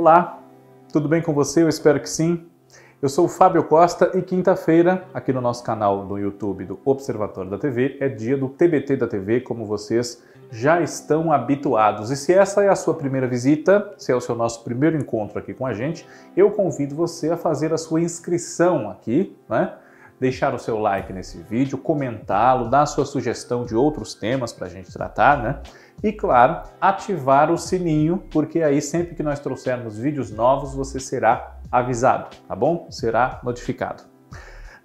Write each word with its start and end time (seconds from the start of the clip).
Olá, 0.00 0.42
tudo 0.90 1.10
bem 1.10 1.20
com 1.20 1.34
você? 1.34 1.62
Eu 1.62 1.68
espero 1.68 2.00
que 2.00 2.08
sim. 2.08 2.46
Eu 3.02 3.08
sou 3.10 3.26
o 3.26 3.28
Fábio 3.28 3.62
Costa 3.64 4.12
e 4.14 4.22
quinta-feira, 4.22 5.04
aqui 5.12 5.30
no 5.30 5.42
nosso 5.42 5.62
canal 5.62 6.06
do 6.06 6.16
YouTube 6.16 6.64
do 6.64 6.80
Observatório 6.86 7.50
da 7.50 7.58
TV, 7.58 7.98
é 8.00 8.08
dia 8.08 8.34
do 8.34 8.48
TBT 8.48 8.96
da 8.96 9.06
TV, 9.06 9.42
como 9.42 9.66
vocês 9.66 10.22
já 10.50 10.80
estão 10.80 11.30
habituados. 11.30 12.10
E 12.10 12.16
se 12.16 12.32
essa 12.32 12.64
é 12.64 12.70
a 12.70 12.76
sua 12.76 12.94
primeira 12.94 13.28
visita, 13.28 13.92
se 13.98 14.10
é 14.10 14.16
o 14.16 14.22
seu 14.22 14.34
nosso 14.34 14.64
primeiro 14.64 14.96
encontro 14.96 15.38
aqui 15.38 15.52
com 15.52 15.66
a 15.66 15.74
gente, 15.74 16.08
eu 16.34 16.50
convido 16.50 16.94
você 16.94 17.28
a 17.28 17.36
fazer 17.36 17.70
a 17.74 17.76
sua 17.76 18.00
inscrição 18.00 18.88
aqui, 18.88 19.36
né? 19.50 19.74
Deixar 20.20 20.54
o 20.54 20.58
seu 20.58 20.78
like 20.78 21.12
nesse 21.14 21.38
vídeo, 21.38 21.78
comentá-lo, 21.78 22.68
dar 22.68 22.84
sua 22.84 23.06
sugestão 23.06 23.64
de 23.64 23.74
outros 23.74 24.12
temas 24.12 24.52
para 24.52 24.66
a 24.66 24.70
gente 24.70 24.92
tratar, 24.92 25.42
né? 25.42 25.60
E 26.02 26.12
claro, 26.12 26.68
ativar 26.78 27.50
o 27.50 27.56
sininho, 27.56 28.22
porque 28.30 28.62
aí 28.62 28.82
sempre 28.82 29.14
que 29.14 29.22
nós 29.22 29.40
trouxermos 29.40 29.98
vídeos 29.98 30.30
novos, 30.30 30.74
você 30.74 31.00
será 31.00 31.56
avisado, 31.72 32.36
tá 32.46 32.54
bom? 32.54 32.86
Será 32.90 33.40
notificado. 33.42 34.02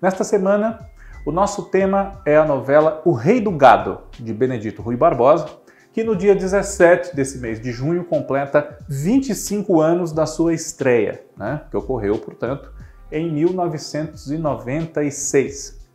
Nesta 0.02 0.24
semana, 0.24 0.80
o 1.26 1.32
nosso 1.32 1.64
tema 1.64 2.22
é 2.26 2.38
a 2.38 2.46
novela 2.46 3.02
O 3.04 3.12
Rei 3.12 3.42
do 3.42 3.52
Gado, 3.52 4.04
de 4.18 4.34
Benedito 4.34 4.82
Rui 4.82 4.96
Barbosa, 4.96 5.48
que 5.92 6.04
no 6.04 6.16
dia 6.16 6.36
17 6.36 7.16
desse 7.16 7.40
mês 7.40 7.60
de 7.60 7.72
junho 7.72 8.04
completa 8.04 8.78
25 8.88 9.82
anos 9.82 10.12
da 10.12 10.26
sua 10.26 10.54
estreia, 10.54 11.24
né? 11.38 11.62
que 11.72 11.78
ocorreu, 11.78 12.18
portanto, 12.20 12.72
em 13.12 13.32
1996. 13.32 15.86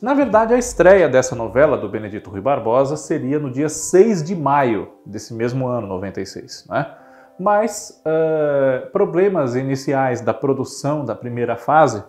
Na 0.00 0.14
verdade, 0.14 0.52
a 0.52 0.58
estreia 0.58 1.08
dessa 1.08 1.34
novela 1.34 1.78
do 1.78 1.88
Benedito 1.88 2.30
Rui 2.30 2.40
Barbosa 2.40 2.96
seria 2.96 3.38
no 3.38 3.50
dia 3.50 3.68
6 3.68 4.22
de 4.22 4.36
maio 4.36 4.92
desse 5.06 5.32
mesmo 5.32 5.66
ano, 5.66 5.86
96. 5.86 6.66
Né? 6.68 6.86
Mas 7.40 8.02
uh, 8.04 8.90
problemas 8.90 9.56
iniciais 9.56 10.20
da 10.20 10.34
produção 10.34 11.04
da 11.04 11.14
primeira 11.14 11.56
fase 11.56 12.04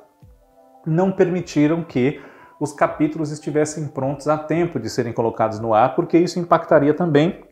não 0.86 1.12
permitiram 1.12 1.84
que 1.84 2.22
os 2.60 2.74
capítulos 2.74 3.32
estivessem 3.32 3.88
prontos 3.88 4.28
a 4.28 4.38
tempo 4.38 4.80
de 4.80 4.90
serem 4.90 5.14
colocados 5.14 5.60
no 5.60 5.74
ar, 5.74 5.96
porque 5.96 6.18
isso 6.18 6.40
impactaria 6.40 6.94
também 6.94 7.44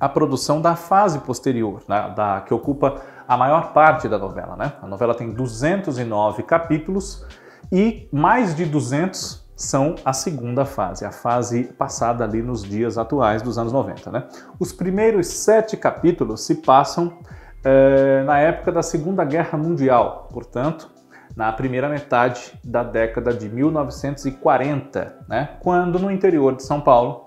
a 0.00 0.08
produção 0.08 0.60
da 0.60 0.74
fase 0.74 1.18
posterior, 1.20 1.82
né, 1.86 2.12
da, 2.16 2.40
que 2.40 2.54
ocupa 2.54 3.00
a 3.26 3.36
maior 3.36 3.72
parte 3.72 4.08
da 4.08 4.18
novela. 4.18 4.56
Né? 4.56 4.72
A 4.82 4.86
novela 4.86 5.14
tem 5.14 5.30
209 5.30 6.42
capítulos 6.42 7.26
e 7.70 8.08
mais 8.12 8.54
de 8.54 8.64
200 8.64 9.42
são 9.54 9.94
a 10.04 10.12
segunda 10.12 10.64
fase, 10.64 11.04
a 11.04 11.12
fase 11.12 11.64
passada 11.64 12.24
ali 12.24 12.42
nos 12.42 12.62
dias 12.64 12.98
atuais 12.98 13.42
dos 13.42 13.58
anos 13.58 13.72
90. 13.72 14.10
Né? 14.10 14.24
Os 14.58 14.72
primeiros 14.72 15.28
sete 15.28 15.76
capítulos 15.76 16.44
se 16.44 16.56
passam 16.56 17.18
é, 17.64 18.24
na 18.24 18.38
época 18.40 18.72
da 18.72 18.82
Segunda 18.82 19.24
Guerra 19.24 19.56
Mundial, 19.56 20.28
portanto, 20.32 20.90
na 21.36 21.52
primeira 21.52 21.88
metade 21.88 22.58
da 22.64 22.82
década 22.82 23.32
de 23.32 23.48
1940, 23.48 25.16
né? 25.28 25.50
quando 25.60 25.98
no 25.98 26.10
interior 26.10 26.56
de 26.56 26.64
São 26.64 26.80
Paulo 26.80 27.26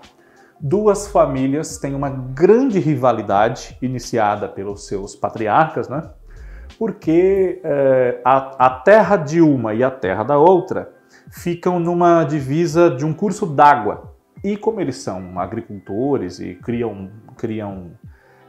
duas 0.67 1.07
famílias 1.07 1.77
têm 1.77 1.93
uma 1.93 2.09
grande 2.09 2.79
rivalidade 2.79 3.77
iniciada 3.83 4.49
pelos 4.49 4.87
seus 4.87 5.15
patriarcas, 5.15 5.87
né? 5.87 6.09
porque 6.79 7.61
é, 7.63 8.19
a, 8.25 8.65
a 8.65 8.69
terra 8.71 9.15
de 9.15 9.41
uma 9.41 9.75
e 9.75 9.83
a 9.83 9.91
terra 9.91 10.23
da 10.23 10.39
outra 10.39 10.91
ficam 11.29 11.79
numa 11.79 12.23
divisa 12.23 12.89
de 12.89 13.05
um 13.05 13.13
curso 13.13 13.45
d'água. 13.45 14.15
E 14.43 14.57
como 14.57 14.81
eles 14.81 14.97
são 14.97 15.39
agricultores 15.39 16.39
e 16.39 16.55
criam, 16.55 17.11
criam 17.37 17.91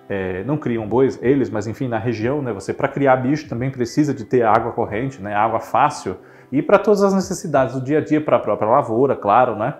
é, 0.08 0.42
não 0.44 0.56
criam 0.56 0.88
bois 0.88 1.18
eles, 1.22 1.50
mas 1.50 1.66
enfim, 1.66 1.86
na 1.86 1.98
região, 1.98 2.40
né, 2.40 2.50
você 2.50 2.72
para 2.72 2.88
criar 2.88 3.16
bicho 3.16 3.46
também 3.46 3.70
precisa 3.70 4.14
de 4.14 4.24
ter 4.24 4.42
água 4.42 4.72
corrente, 4.72 5.20
né, 5.20 5.34
água 5.34 5.60
fácil 5.60 6.16
e 6.50 6.62
para 6.62 6.78
todas 6.78 7.02
as 7.02 7.12
necessidades 7.12 7.74
do 7.74 7.84
dia 7.84 7.98
a 7.98 8.00
dia 8.00 8.22
para 8.22 8.36
a 8.36 8.40
própria 8.40 8.70
lavoura, 8.70 9.14
claro, 9.14 9.54
né? 9.54 9.74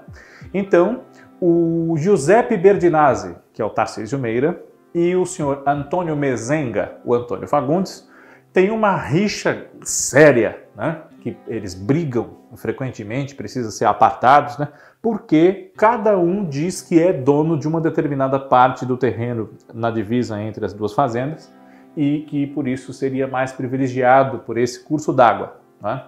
Então, 0.53 1.03
o 1.41 1.95
Giuseppe 1.97 2.57
Berdinazzi, 2.57 3.37
que 3.53 3.61
é 3.61 3.65
o 3.65 3.71
Tarcísio 3.71 4.19
Meira, 4.19 4.63
e 4.95 5.15
o 5.15 5.27
senhor 5.27 5.63
Antônio 5.67 6.17
Mezenga, 6.17 6.93
o 7.05 7.15
Antônio 7.15 7.47
Fagundes, 7.47 8.09
tem 8.53 8.71
uma 8.71 8.97
rixa 8.97 9.67
séria, 9.83 10.65
né? 10.75 11.03
que 11.21 11.37
eles 11.47 11.75
brigam 11.75 12.39
frequentemente, 12.55 13.35
precisam 13.35 13.71
ser 13.71 13.85
apartados, 13.85 14.57
né? 14.57 14.69
porque 15.03 15.73
cada 15.77 16.17
um 16.17 16.45
diz 16.45 16.81
que 16.81 16.99
é 16.99 17.13
dono 17.13 17.59
de 17.59 17.69
uma 17.69 17.81
determinada 17.81 18.39
parte 18.39 18.87
do 18.87 18.97
terreno 18.97 19.51
na 19.75 19.91
divisa 19.91 20.41
entre 20.41 20.65
as 20.65 20.73
duas 20.73 20.95
fazendas 20.95 21.53
e 21.95 22.21
que 22.29 22.47
por 22.47 22.67
isso 22.67 22.93
seria 22.93 23.27
mais 23.27 23.53
privilegiado 23.53 24.39
por 24.39 24.57
esse 24.57 24.83
curso 24.83 25.13
d'água. 25.13 25.61
Né? 25.83 26.05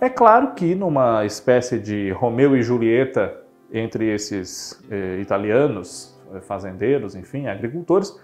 É 0.00 0.10
claro 0.10 0.52
que 0.52 0.74
numa 0.74 1.24
espécie 1.24 1.78
de 1.78 2.10
Romeu 2.10 2.54
e 2.54 2.62
Julieta 2.62 3.43
entre 3.74 4.14
esses 4.14 4.80
eh, 4.88 5.18
italianos, 5.20 6.16
eh, 6.32 6.40
fazendeiros, 6.40 7.16
enfim, 7.16 7.48
agricultores, 7.48 8.16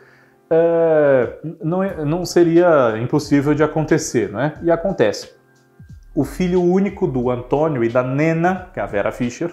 eh, 0.49 1.39
não, 1.63 1.83
é, 1.83 2.05
não 2.05 2.25
seria 2.25 2.97
impossível 2.99 3.53
de 3.53 3.63
acontecer, 3.65 4.31
né? 4.31 4.55
E 4.63 4.71
acontece 4.71 5.35
o 6.15 6.25
filho 6.25 6.63
único 6.63 7.07
do 7.07 7.31
Antônio 7.31 7.83
e 7.83 7.89
da 7.89 8.03
Nena, 8.03 8.69
que 8.73 8.81
é 8.81 8.83
a 8.83 8.87
Vera 8.87 9.13
Fischer, 9.13 9.53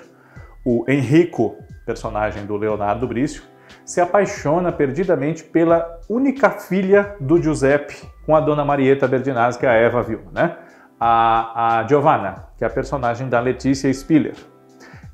o 0.63 0.85
Henrico, 0.87 1.55
personagem 1.85 2.45
do 2.45 2.57
Leonardo 2.57 3.07
Brício, 3.07 3.43
se 3.85 4.01
apaixona 4.01 4.71
perdidamente 4.71 5.43
pela 5.43 5.99
única 6.09 6.49
filha 6.49 7.15
do 7.19 7.41
Giuseppe 7.41 7.95
com 8.25 8.35
a 8.35 8.39
dona 8.39 8.65
Marieta 8.65 9.07
Berdinazzi, 9.07 9.57
que 9.57 9.65
é 9.65 9.69
a 9.69 9.73
Eva 9.73 10.03
viu, 10.03 10.21
né? 10.31 10.57
A, 10.99 11.79
a 11.79 11.87
Giovanna, 11.87 12.47
que 12.57 12.63
é 12.63 12.67
a 12.67 12.69
personagem 12.69 13.29
da 13.29 13.39
Letícia 13.39 13.91
Spiller. 13.93 14.35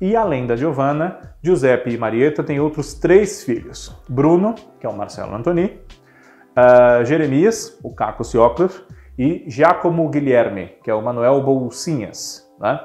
E 0.00 0.16
além 0.16 0.46
da 0.46 0.56
Giovanna, 0.56 1.20
Giuseppe 1.42 1.90
e 1.90 1.98
Marieta 1.98 2.42
têm 2.42 2.60
outros 2.60 2.94
três 2.94 3.44
filhos: 3.44 3.96
Bruno, 4.08 4.54
que 4.80 4.86
é 4.86 4.88
o 4.88 4.96
Marcelo 4.96 5.34
Antoni, 5.34 5.80
uh, 6.56 7.04
Jeremias, 7.04 7.78
o 7.82 7.94
Caco 7.94 8.24
Ciocler, 8.24 8.70
e 9.18 9.44
Giacomo 9.46 10.08
Guilherme, 10.08 10.72
que 10.82 10.90
é 10.90 10.94
o 10.94 11.02
Manuel 11.02 11.42
Bolsinhas. 11.42 12.48
Né? 12.60 12.80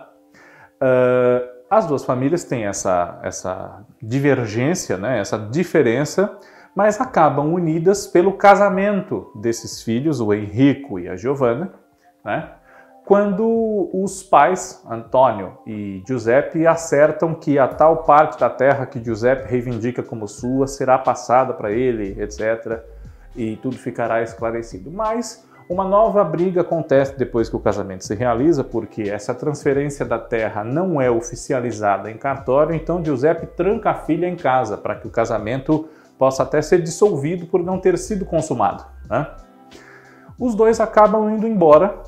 Uh, 0.81 1.59
as 1.69 1.85
duas 1.85 2.03
famílias 2.03 2.43
têm 2.43 2.65
essa, 2.65 3.19
essa 3.23 3.85
divergência, 4.01 4.97
né? 4.97 5.19
essa 5.19 5.37
diferença, 5.37 6.37
mas 6.75 7.01
acabam 7.01 7.53
unidas 7.53 8.07
pelo 8.07 8.33
casamento 8.33 9.31
desses 9.35 9.81
filhos, 9.83 10.21
o 10.21 10.33
Henrico 10.33 10.99
e 10.99 11.07
a 11.09 11.15
Giovanna, 11.15 11.73
né? 12.23 12.51
Quando 13.09 13.89
os 13.91 14.21
pais, 14.21 14.85
Antônio 14.87 15.57
e 15.65 16.03
Giuseppe, 16.07 16.67
acertam 16.67 17.33
que 17.33 17.57
a 17.57 17.67
tal 17.67 18.03
parte 18.03 18.39
da 18.39 18.51
terra 18.51 18.85
que 18.85 19.03
Giuseppe 19.03 19.49
reivindica 19.49 20.03
como 20.03 20.27
sua 20.27 20.67
será 20.67 20.95
passada 20.95 21.51
para 21.51 21.71
ele, 21.71 22.15
etc., 22.21 22.83
e 23.35 23.55
tudo 23.55 23.79
ficará 23.79 24.21
esclarecido. 24.21 24.91
Mas 24.91 25.43
uma 25.67 25.83
nova 25.83 26.23
briga 26.23 26.61
acontece 26.61 27.17
depois 27.17 27.49
que 27.49 27.55
o 27.55 27.59
casamento 27.59 28.05
se 28.05 28.13
realiza, 28.13 28.63
porque 28.63 29.01
essa 29.01 29.33
transferência 29.33 30.05
da 30.05 30.19
terra 30.19 30.63
não 30.63 31.01
é 31.01 31.09
oficializada 31.09 32.11
em 32.11 32.17
cartório, 32.17 32.75
então 32.75 33.03
Giuseppe 33.03 33.47
tranca 33.47 33.89
a 33.89 33.95
filha 33.95 34.27
em 34.27 34.35
casa 34.35 34.77
para 34.77 34.93
que 34.93 35.07
o 35.07 35.11
casamento 35.11 35.89
possa 36.15 36.43
até 36.43 36.61
ser 36.61 36.83
dissolvido 36.83 37.47
por 37.47 37.63
não 37.63 37.79
ter 37.79 37.97
sido 37.97 38.23
consumado. 38.23 38.85
Né? 39.09 39.25
Os 40.39 40.53
dois 40.53 40.79
acabam 40.79 41.27
indo 41.31 41.47
embora, 41.47 42.03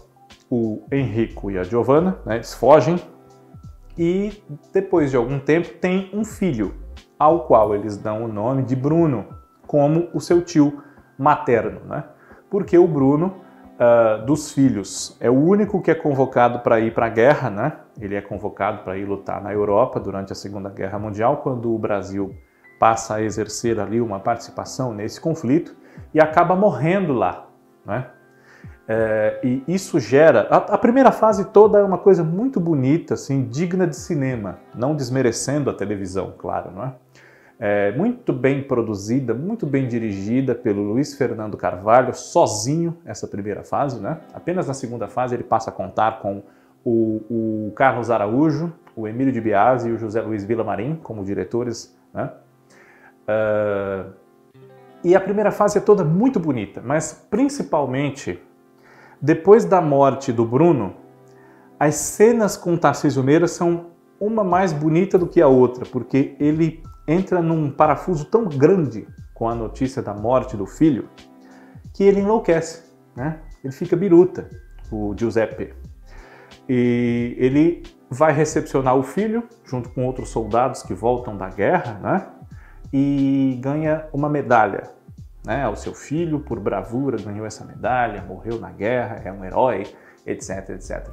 o 0.52 0.86
Henrico 0.92 1.50
e 1.50 1.58
a 1.58 1.64
Giovanna, 1.64 2.20
né, 2.26 2.36
eles 2.36 2.54
fogem 2.54 3.00
e 3.98 4.44
depois 4.74 5.10
de 5.10 5.16
algum 5.16 5.40
tempo 5.40 5.70
tem 5.80 6.10
um 6.14 6.26
filho, 6.26 6.76
ao 7.18 7.46
qual 7.46 7.74
eles 7.74 7.96
dão 7.96 8.26
o 8.26 8.28
nome 8.28 8.64
de 8.64 8.76
Bruno, 8.76 9.28
como 9.66 10.10
o 10.14 10.20
seu 10.20 10.42
tio 10.42 10.84
materno, 11.18 11.80
né? 11.86 12.04
Porque 12.50 12.78
o 12.78 12.88
Bruno 12.88 13.36
uh, 13.82 14.26
dos 14.26 14.52
filhos. 14.52 15.18
É 15.20 15.30
o 15.30 15.34
único 15.34 15.82
que 15.82 15.92
é 15.92 15.96
convocado 15.96 16.60
para 16.60 16.80
ir 16.80 16.94
para 16.94 17.06
a 17.06 17.10
guerra, 17.10 17.50
né? 17.50 17.74
Ele 18.00 18.16
é 18.16 18.22
convocado 18.22 18.84
para 18.84 18.98
ir 18.98 19.06
lutar 19.06 19.42
na 19.42 19.54
Europa 19.54 20.00
durante 20.00 20.34
a 20.34 20.36
Segunda 20.36 20.70
Guerra 20.70 21.00
Mundial, 21.00 21.38
quando 21.38 21.74
o 21.74 21.78
Brasil 21.78 22.36
passa 22.80 23.16
a 23.16 23.22
exercer 23.22 23.80
ali 23.80 24.02
uma 24.02 24.20
participação 24.20 24.94
nesse 24.94 25.22
conflito 25.22 25.76
e 26.14 26.20
acaba 26.20 26.56
morrendo 26.56 27.14
lá, 27.14 27.48
né? 27.86 28.08
É, 28.94 29.40
e 29.44 29.64
isso 29.68 30.00
gera. 30.00 30.48
A, 30.50 30.58
a, 30.58 30.78
primeira 30.78 31.12
fase 31.12 31.46
toda 31.46 31.80
é 31.80 31.84
uma 31.84 31.98
coisa 31.98 32.24
muito 32.24 32.60
bonita, 32.60 33.14
assim, 33.14 33.44
digna 33.44 33.88
de 33.88 33.96
cinema, 33.96 34.60
não 34.76 34.96
desmerecendo 34.96 35.70
a 35.70 35.74
televisão, 35.74 36.34
claro, 36.38 36.72
não 36.72 36.84
é? 36.86 36.94
é, 37.62 37.92
muito 37.92 38.34
bem 38.34 38.64
produzida, 38.64 39.36
muito 39.36 39.68
bem 39.68 39.88
dirigida 39.88 40.56
pelo 40.56 40.82
Luiz 40.82 41.14
Fernando 41.14 41.56
Carvalho, 41.56 42.12
sozinho 42.12 42.98
essa 43.06 43.28
primeira 43.28 43.64
fase, 43.64 44.02
né? 44.02 44.18
Apenas 44.34 44.68
na 44.68 44.74
segunda 44.74 45.08
fase 45.08 45.36
ele 45.36 45.44
passa 45.44 45.70
a 45.70 45.74
contar 45.74 46.20
com 46.20 46.42
o, 46.84 47.22
o 47.70 47.72
Carlos 47.76 48.10
Araújo, 48.10 48.74
o 48.96 49.08
Emílio 49.08 49.32
de 49.32 49.40
Biasi 49.40 49.90
e 49.90 49.92
o 49.92 49.98
José 50.00 50.22
Luiz 50.22 50.44
Villamarim 50.44 50.96
como 51.04 51.24
diretores, 51.24 51.96
né? 52.12 52.32
Uh, 53.30 54.12
E 55.04 55.16
a 55.16 55.22
primeira 55.22 55.52
fase 55.52 55.78
é 55.78 55.82
toda 55.82 56.04
muito 56.04 56.40
bonita, 56.40 56.82
mas 56.84 57.26
principalmente 57.30 58.42
depois 59.22 59.66
da 59.66 59.80
morte 59.80 60.32
do 60.34 60.44
Bruno, 60.46 60.96
as 61.80 61.96
cenas 61.96 62.58
com 62.58 62.76
Tarcísio 62.76 63.24
Meira 63.24 63.48
são 63.48 63.92
uma 64.20 64.44
mais 64.44 64.74
bonita 64.74 65.18
do 65.18 65.28
que 65.28 65.42
a 65.42 65.48
outra, 65.48 65.86
porque 65.86 66.36
ele 66.40 66.82
entra 67.08 67.42
num 67.42 67.70
parafuso 67.70 68.26
tão 68.26 68.46
grande 68.46 69.08
com 69.34 69.50
a 69.50 69.56
notícia 69.56 70.02
da 70.02 70.14
morte 70.14 70.56
do 70.56 70.66
filho 70.66 71.10
que 71.94 72.04
ele 72.04 72.22
enlouquece, 72.22 72.84
né? 73.16 73.40
Ele 73.64 73.74
fica 73.74 73.96
biruta, 73.96 74.50
o 74.92 75.14
Giuseppe. 75.18 75.74
E 76.70 77.36
ele 77.38 77.84
vai 78.10 78.32
recepcionar 78.32 78.96
o 78.96 79.04
filho 79.04 79.44
junto 79.64 79.90
com 79.90 80.06
outros 80.06 80.30
soldados 80.30 80.84
que 80.84 80.94
voltam 80.94 81.36
da 81.38 81.50
guerra, 81.50 82.00
né? 82.02 82.28
E 82.94 83.60
ganha 83.62 84.06
uma 84.14 84.30
medalha, 84.30 84.92
né? 85.46 85.68
O 85.68 85.76
seu 85.76 85.94
filho, 85.94 86.40
por 86.40 86.60
bravura, 86.60 87.18
ganhou 87.22 87.46
essa 87.46 87.66
medalha, 87.66 88.22
morreu 88.22 88.60
na 88.60 88.72
guerra, 88.72 89.22
é 89.24 89.32
um 89.32 89.44
herói, 89.44 89.84
etc, 90.26 90.70
etc. 90.70 91.10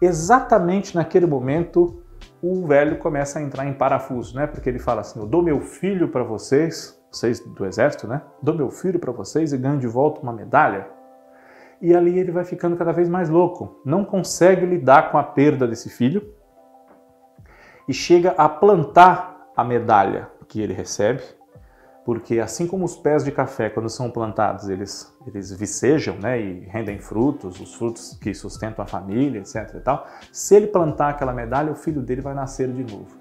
Exatamente 0.00 0.94
naquele 0.94 1.26
momento, 1.26 2.02
o 2.42 2.66
velho 2.66 2.98
começa 2.98 3.38
a 3.38 3.42
entrar 3.42 3.66
em 3.66 3.72
parafuso, 3.72 4.36
né? 4.36 4.46
Porque 4.46 4.68
ele 4.68 4.78
fala 4.78 5.00
assim: 5.00 5.20
Eu 5.20 5.26
dou 5.26 5.42
meu 5.42 5.60
filho 5.60 6.08
para 6.08 6.22
vocês, 6.22 7.00
vocês 7.10 7.40
do 7.40 7.64
exército, 7.64 8.06
né? 8.06 8.22
Dou 8.42 8.54
meu 8.54 8.70
filho 8.70 8.98
para 8.98 9.12
vocês 9.12 9.52
e 9.52 9.56
ganho 9.56 9.78
de 9.78 9.86
volta 9.86 10.20
uma 10.20 10.32
medalha. 10.32 10.88
E 11.80 11.94
ali 11.94 12.18
ele 12.18 12.32
vai 12.32 12.44
ficando 12.44 12.76
cada 12.76 12.92
vez 12.92 13.08
mais 13.08 13.28
louco, 13.28 13.80
não 13.84 14.04
consegue 14.04 14.66
lidar 14.66 15.12
com 15.12 15.18
a 15.18 15.22
perda 15.22 15.66
desse 15.66 15.88
filho 15.88 16.34
e 17.86 17.94
chega 17.94 18.32
a 18.32 18.48
plantar 18.48 19.46
a 19.56 19.62
medalha 19.62 20.28
que 20.48 20.60
ele 20.60 20.72
recebe 20.72 21.22
porque 22.08 22.40
assim 22.40 22.66
como 22.66 22.86
os 22.86 22.96
pés 22.96 23.22
de 23.22 23.30
café, 23.30 23.68
quando 23.68 23.90
são 23.90 24.10
plantados, 24.10 24.70
eles, 24.70 25.14
eles 25.26 25.52
vicejam 25.52 26.16
né, 26.16 26.40
e 26.40 26.60
rendem 26.60 26.98
frutos, 26.98 27.60
os 27.60 27.74
frutos 27.74 28.16
que 28.18 28.32
sustentam 28.32 28.82
a 28.82 28.88
família, 28.88 29.40
etc. 29.40 29.74
E 29.74 29.80
tal, 29.80 30.06
se 30.32 30.54
ele 30.56 30.68
plantar 30.68 31.10
aquela 31.10 31.34
medalha, 31.34 31.70
o 31.70 31.74
filho 31.74 32.00
dele 32.00 32.22
vai 32.22 32.32
nascer 32.32 32.72
de 32.72 32.82
novo. 32.82 33.14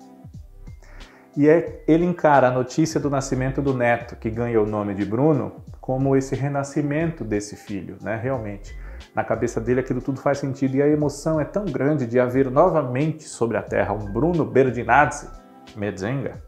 E 1.35 1.49
é, 1.49 1.83
ele 1.85 2.05
encara 2.05 2.47
a 2.47 2.49
notícia 2.49 2.97
do 2.97 3.09
nascimento 3.09 3.61
do 3.61 3.73
neto, 3.73 4.15
que 4.15 4.29
ganha 4.29 4.61
o 4.61 4.65
nome 4.65 4.95
de 4.95 5.03
Bruno, 5.03 5.57
como 5.81 6.15
esse 6.15 6.33
renascimento 6.33 7.25
desse 7.25 7.57
filho, 7.57 7.97
né, 8.01 8.15
realmente. 8.15 8.73
Na 9.13 9.21
cabeça 9.25 9.59
dele 9.59 9.81
aquilo 9.81 9.99
tudo 9.99 10.21
faz 10.21 10.37
sentido 10.37 10.77
e 10.77 10.81
a 10.81 10.87
emoção 10.87 11.41
é 11.41 11.43
tão 11.43 11.65
grande 11.65 12.07
de 12.07 12.21
haver 12.21 12.49
novamente 12.49 13.25
sobre 13.25 13.57
a 13.57 13.61
terra 13.61 13.91
um 13.91 14.13
Bruno 14.13 14.45
Berdinazzi, 14.45 15.27
Medzenga, 15.75 16.41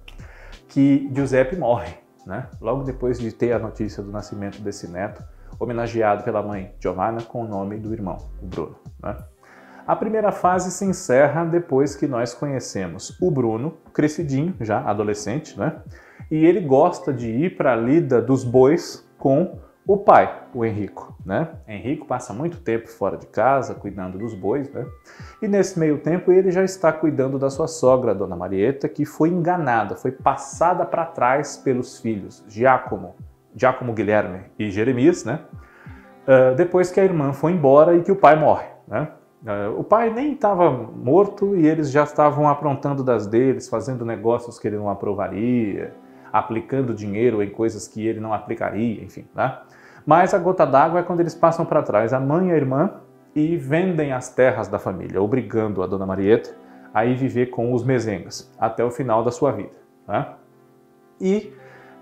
que 0.70 1.12
Giuseppe 1.14 1.58
morre 1.58 1.99
né? 2.30 2.48
logo 2.62 2.84
depois 2.84 3.20
de 3.20 3.32
ter 3.32 3.52
a 3.54 3.60
notícia 3.60 4.04
do 4.04 4.12
nascimento 4.12 4.62
desse 4.62 4.88
neto, 4.88 5.24
homenageado 5.60 6.24
pela 6.24 6.44
mãe 6.44 6.72
Giovanna 6.80 7.24
com 7.24 7.44
o 7.44 7.48
nome 7.48 7.78
do 7.78 7.92
irmão, 7.92 8.18
o 8.40 8.46
Bruno. 8.46 8.76
Né? 9.02 9.18
A 9.88 9.96
primeira 9.96 10.32
fase 10.32 10.70
se 10.70 10.86
encerra 10.86 11.44
depois 11.44 11.96
que 11.96 12.08
nós 12.08 12.36
conhecemos 12.36 13.18
o 13.20 13.32
Bruno, 13.32 13.74
crescidinho, 13.92 14.56
já 14.62 14.80
adolescente, 14.80 15.58
né? 15.58 15.82
e 16.30 16.46
ele 16.46 16.62
gosta 16.62 17.12
de 17.12 17.28
ir 17.28 17.58
para 17.58 17.74
a 17.74 17.76
lida 17.76 18.22
dos 18.22 18.44
bois 18.44 19.04
com 19.18 19.58
o 19.90 19.98
pai, 19.98 20.32
o 20.54 20.64
Henrico, 20.64 21.16
né? 21.26 21.48
Henrico 21.68 22.06
passa 22.06 22.32
muito 22.32 22.60
tempo 22.60 22.88
fora 22.88 23.18
de 23.18 23.26
casa, 23.26 23.74
cuidando 23.74 24.20
dos 24.20 24.36
bois, 24.36 24.72
né? 24.72 24.86
E 25.42 25.48
nesse 25.48 25.80
meio 25.80 25.98
tempo 25.98 26.32
ele 26.32 26.52
já 26.52 26.64
está 26.64 26.94
cuidando 26.94 27.40
da 27.40 27.50
sua 27.50 27.68
sogra, 27.68 28.14
Dona 28.14 28.36
Marieta, 28.36 28.88
que 28.88 29.04
foi 29.04 29.30
enganada, 29.30 29.96
foi 29.96 30.12
passada 30.12 30.86
para 30.86 31.06
trás 31.06 31.58
pelos 31.58 32.00
filhos, 32.00 32.46
Giacomo, 32.48 33.16
Giacomo 33.56 33.92
Guilherme 33.92 34.42
e 34.60 34.70
Jeremias, 34.70 35.26
né? 35.26 35.40
Uh, 36.22 36.54
depois 36.54 36.92
que 36.92 37.00
a 37.00 37.04
irmã 37.04 37.34
foi 37.34 37.54
embora 37.54 37.96
e 37.96 38.04
que 38.04 38.12
o 38.12 38.16
pai 38.16 38.36
morre, 38.36 38.68
né? 38.88 39.08
Uh, 39.42 39.80
o 39.80 39.84
pai 39.84 40.14
nem 40.14 40.34
estava 40.34 40.70
morto 40.70 41.56
e 41.56 41.66
eles 41.66 41.90
já 41.90 42.04
estavam 42.04 42.48
aprontando 42.48 43.04
das 43.04 43.26
deles, 43.26 43.68
fazendo 43.68 44.06
negócios 44.06 44.60
que 44.60 44.68
ele 44.68 44.78
não 44.78 44.88
aprovaria, 44.88 45.96
aplicando 46.32 46.94
dinheiro 46.94 47.42
em 47.42 47.50
coisas 47.50 47.88
que 47.88 48.06
ele 48.06 48.20
não 48.20 48.36
aplicaria, 48.36 49.04
enfim, 49.04 49.26
né? 49.34 49.58
Mas 50.06 50.34
a 50.34 50.38
gota 50.38 50.66
d'água 50.66 51.00
é 51.00 51.04
quando 51.04 51.20
eles 51.20 51.36
passam 51.36 51.66
para 51.66 51.84
trás, 51.84 52.14
a 52.14 52.20
mãe 52.20 52.50
e 52.50 52.52
a 52.52 52.56
irmã, 52.56 52.92
e 53.36 53.56
vendem 53.58 54.12
as 54.12 54.30
terras 54.30 54.68
da 54.68 54.80
família, 54.80 55.22
obrigando 55.22 55.84
a 55.84 55.88
dona 55.88 56.06
Marieta 56.06 56.56
a 56.94 57.06
ir 57.06 57.16
viver 57.16 57.48
com 57.48 57.74
os 57.74 57.84
mezengas 57.84 58.52
até 58.60 58.84
o 58.84 58.90
final 58.90 59.24
da 59.24 59.32
sua 59.32 59.52
vida. 59.52 59.78
Né? 60.08 60.28
E 61.22 61.54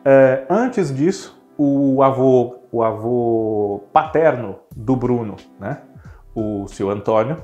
eh, 0.05 0.45
antes 0.49 0.95
disso, 0.95 1.37
o 1.57 2.01
avô, 2.01 2.59
o 2.71 2.81
avô 2.81 3.83
paterno 3.91 4.59
do 4.73 4.95
Bruno, 4.95 5.35
né? 5.59 5.81
o 6.33 6.67
seu 6.67 6.89
Antônio, 6.89 7.37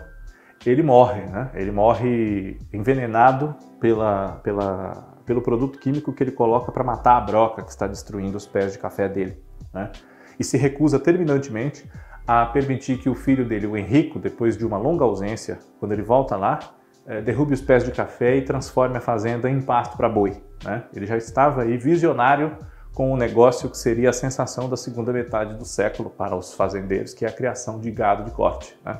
ele 0.65 0.81
morre, 0.81 1.23
né? 1.23 1.49
Ele 1.53 1.71
morre 1.71 2.57
envenenado 2.71 3.53
pela, 3.79 4.39
pela, 4.43 5.17
pelo 5.25 5.41
produto 5.41 5.77
químico 5.77 6.13
que 6.13 6.23
ele 6.23 6.31
coloca 6.31 6.71
para 6.71 6.83
matar 6.83 7.17
a 7.17 7.21
broca 7.21 7.63
que 7.63 7.69
está 7.69 7.85
destruindo 7.85 8.37
os 8.37 8.47
pés 8.47 8.73
de 8.73 8.79
café 8.79 9.09
dele, 9.09 9.37
né? 9.73 9.91
E 10.39 10.43
se 10.43 10.57
recusa 10.57 10.99
terminantemente 10.99 11.89
a 12.27 12.45
permitir 12.45 12.97
que 12.97 13.09
o 13.09 13.15
filho 13.15 13.45
dele, 13.45 13.67
o 13.67 13.75
Henrico, 13.75 14.17
depois 14.17 14.57
de 14.57 14.65
uma 14.65 14.77
longa 14.77 15.03
ausência, 15.03 15.59
quando 15.79 15.91
ele 15.91 16.01
volta 16.01 16.35
lá, 16.35 16.59
é, 17.05 17.21
derrube 17.21 17.53
os 17.53 17.61
pés 17.61 17.83
de 17.83 17.91
café 17.91 18.37
e 18.37 18.41
transforme 18.41 18.97
a 18.97 19.01
fazenda 19.01 19.49
em 19.49 19.61
pasto 19.61 19.97
para 19.97 20.07
boi. 20.07 20.41
Né? 20.63 20.83
Ele 20.93 21.05
já 21.05 21.17
estava 21.17 21.63
aí 21.63 21.77
visionário 21.77 22.57
com 22.93 23.11
o 23.11 23.13
um 23.15 23.17
negócio 23.17 23.69
que 23.69 23.77
seria 23.77 24.11
a 24.11 24.13
sensação 24.13 24.69
da 24.69 24.77
segunda 24.77 25.11
metade 25.11 25.55
do 25.55 25.65
século 25.65 26.09
para 26.09 26.35
os 26.35 26.53
fazendeiros, 26.53 27.13
que 27.13 27.25
é 27.25 27.27
a 27.27 27.31
criação 27.31 27.79
de 27.79 27.91
gado 27.91 28.23
de 28.23 28.31
corte. 28.31 28.77
Né? 28.85 28.99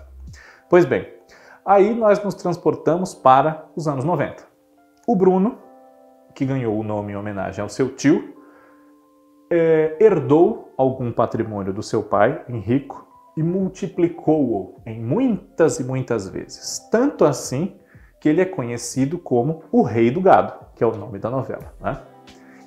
Pois 0.70 0.84
bem, 0.84 1.08
aí 1.66 1.94
nós 1.94 2.22
nos 2.24 2.34
transportamos 2.34 3.14
para 3.14 3.66
os 3.76 3.88
anos 3.88 4.04
90. 4.04 4.44
O 5.08 5.16
Bruno, 5.16 5.60
que 6.34 6.46
ganhou 6.46 6.78
o 6.78 6.84
nome 6.84 7.14
em 7.14 7.16
homenagem 7.16 7.62
ao 7.62 7.70
seu 7.70 7.96
tio, 7.96 8.34
é, 9.52 9.96
herdou 10.00 10.63
algum 10.78 11.12
patrimônio 11.12 11.74
do 11.74 11.84
seu 11.84 12.04
pai, 12.04 12.44
Henrico, 12.48 13.08
e 13.36 13.44
multiplicou-o 13.44 14.76
em 14.86 15.02
muitas 15.02 15.80
e 15.80 15.84
muitas 15.84 16.30
vezes. 16.30 16.80
Tanto 16.92 17.26
assim 17.26 17.76
que 18.20 18.30
ele 18.30 18.42
é 18.42 18.46
conhecido 18.46 19.18
como 19.18 19.64
o 19.72 19.82
Rei 19.82 20.10
do 20.10 20.22
Gado, 20.22 20.54
que 20.76 20.84
é 20.84 20.88
o 20.88 20.96
nome 20.96 21.20
da 21.20 21.30
novela. 21.30 21.74
Né? 21.82 22.00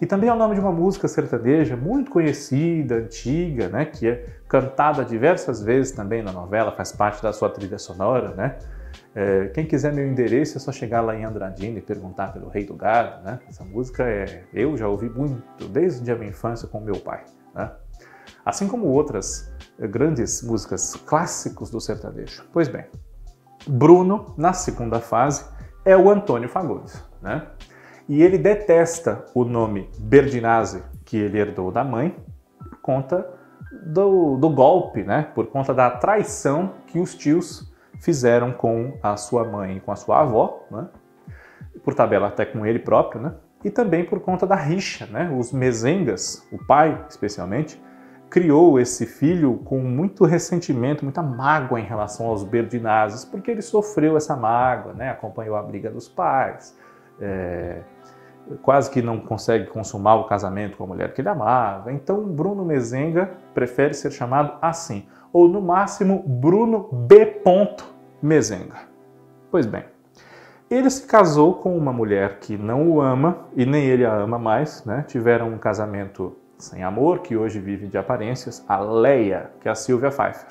E 0.01 0.07
também 0.07 0.29
é 0.29 0.33
o 0.33 0.37
nome 0.37 0.55
de 0.55 0.61
uma 0.61 0.73
música 0.73 1.09
sertaneja 1.09 1.77
muito 1.77 2.11
conhecida, 2.11 2.97
antiga, 2.97 3.69
né? 3.69 3.87
que 3.87 4.07
é 4.07 4.27
cantada 4.49 5.05
diversas 5.05 5.63
vezes 5.63 5.93
também 5.93 6.23
na 6.23 6.33
novela, 6.33 6.73
faz 6.73 6.93
parte 6.93 7.23
da 7.23 7.33
sua 7.33 7.49
trilha 7.49 7.79
sonora. 7.79 8.35
Né? 8.35 8.57
É, 9.15 9.47
quem 9.49 9.65
quiser 9.65 9.95
meu 9.95 10.07
endereço 10.07 10.59
é 10.59 10.61
só 10.61 10.71
chegar 10.71 11.01
lá 11.01 11.17
em 11.17 11.25
Andradina 11.25 11.79
e 11.79 11.83
perguntar 11.83 12.35
pelo 12.35 12.49
Rei 12.49 12.65
do 12.65 12.75
Gado, 12.75 13.25
né? 13.25 13.41
Essa 13.49 13.65
música 13.65 14.05
é, 14.05 14.45
eu 14.53 14.77
já 14.77 14.89
ouvi 14.89 15.09
muito 15.09 15.69
desde 15.69 16.11
a 16.13 16.17
minha 16.17 16.29
infância 16.29 16.69
com 16.69 16.81
meu 16.81 16.97
pai, 16.97 17.25
né? 17.55 17.73
Assim 18.47 18.69
como 18.69 18.87
outras 18.87 19.53
eh, 19.77 19.89
grandes 19.89 20.41
músicas 20.41 20.95
clássicos 20.95 21.69
do 21.69 21.81
sertanejo. 21.81 22.45
Pois 22.53 22.69
bem, 22.69 22.87
Bruno, 23.67 24.35
na 24.39 24.53
segunda 24.53 25.01
fase, 25.01 25.45
é 25.85 25.97
o 25.97 26.09
Antônio 26.09 26.49
Fagundes, 26.49 27.05
né? 27.21 27.49
E 28.09 28.23
ele 28.23 28.39
detesta 28.39 29.25
o 29.35 29.45
nome 29.45 29.91
Berdinazzi, 29.99 30.81
que 31.05 31.17
ele 31.17 31.41
herdou 31.41 31.73
da 31.73 31.83
mãe, 31.83 32.17
por 32.59 32.79
conta 32.81 33.29
do, 33.85 34.37
do 34.37 34.49
golpe, 34.49 35.03
né? 35.03 35.29
Por 35.35 35.49
conta 35.49 35.75
da 35.75 35.91
traição 35.91 36.75
que 36.87 37.01
os 37.01 37.17
tios 37.17 37.75
fizeram 38.01 38.53
com 38.53 38.97
a 39.03 39.17
sua 39.17 39.45
mãe 39.45 39.79
e 39.79 39.81
com 39.81 39.91
a 39.91 39.97
sua 39.97 40.21
avó, 40.21 40.65
né? 40.71 40.89
por 41.85 41.95
tabela 41.95 42.29
até 42.29 42.45
com 42.45 42.65
ele 42.65 42.79
próprio, 42.79 43.21
né? 43.21 43.35
e 43.65 43.71
também 43.71 44.05
por 44.05 44.21
conta 44.21 44.47
da 44.47 44.55
rixa. 44.55 45.07
Né? 45.07 45.35
Os 45.37 45.53
mezengas, 45.53 46.47
o 46.53 46.65
pai 46.65 47.05
especialmente, 47.09 47.81
criou 48.29 48.79
esse 48.79 49.07
filho 49.07 49.59
com 49.65 49.79
muito 49.79 50.25
ressentimento, 50.25 51.05
muita 51.05 51.23
mágoa 51.23 51.81
em 51.81 51.85
relação 51.85 52.27
aos 52.27 52.43
Berdinazes, 52.43 53.25
porque 53.25 53.51
ele 53.51 53.63
sofreu 53.63 54.17
essa 54.17 54.37
mágoa, 54.37 54.93
né? 54.93 55.11
acompanhou 55.11 55.57
a 55.57 55.63
briga 55.63 55.91
dos 55.91 56.09
pais, 56.09 56.77
é, 57.21 57.81
quase 58.63 58.91
que 58.91 59.01
não 59.01 59.19
consegue 59.19 59.67
consumar 59.67 60.17
o 60.17 60.25
casamento 60.25 60.77
com 60.77 60.85
a 60.85 60.87
mulher 60.87 61.13
que 61.13 61.21
ele 61.21 61.29
amava. 61.29 61.93
Então 61.93 62.25
Bruno 62.25 62.65
Mezenga 62.65 63.31
prefere 63.55 63.95
ser 63.95 64.11
chamado 64.11 64.55
assim 64.61 65.07
ou 65.33 65.49
no 65.49 65.61
máximo 65.61 66.23
Bruno 66.27 66.89
B. 66.93 67.43
Mezenga. 68.23 68.77
Pois 69.51 69.67
bem, 69.67 69.85
ele 70.71 70.91
se 70.91 71.07
casou 71.07 71.55
com 71.55 71.77
uma 71.77 71.93
mulher 71.93 72.39
que 72.41 72.57
não 72.57 72.91
o 72.91 73.01
ama 73.01 73.47
e 73.55 73.65
nem 73.65 73.85
ele 73.85 74.05
a 74.05 74.13
ama 74.13 74.39
mais, 74.39 74.85
né? 74.85 75.05
Tiveram 75.07 75.49
um 75.51 75.59
casamento 75.59 76.37
sem 76.59 76.83
amor, 76.83 77.21
que 77.21 77.37
hoje 77.37 77.59
vive 77.61 77.87
de 77.87 77.99
aparências, 77.99 78.65
a 78.69 78.81
Leia, 78.81 79.51
que 79.61 79.69
é 79.69 79.71
a 79.71 79.75
Sylvia 79.75 80.11
Pfeiffer. 80.11 80.49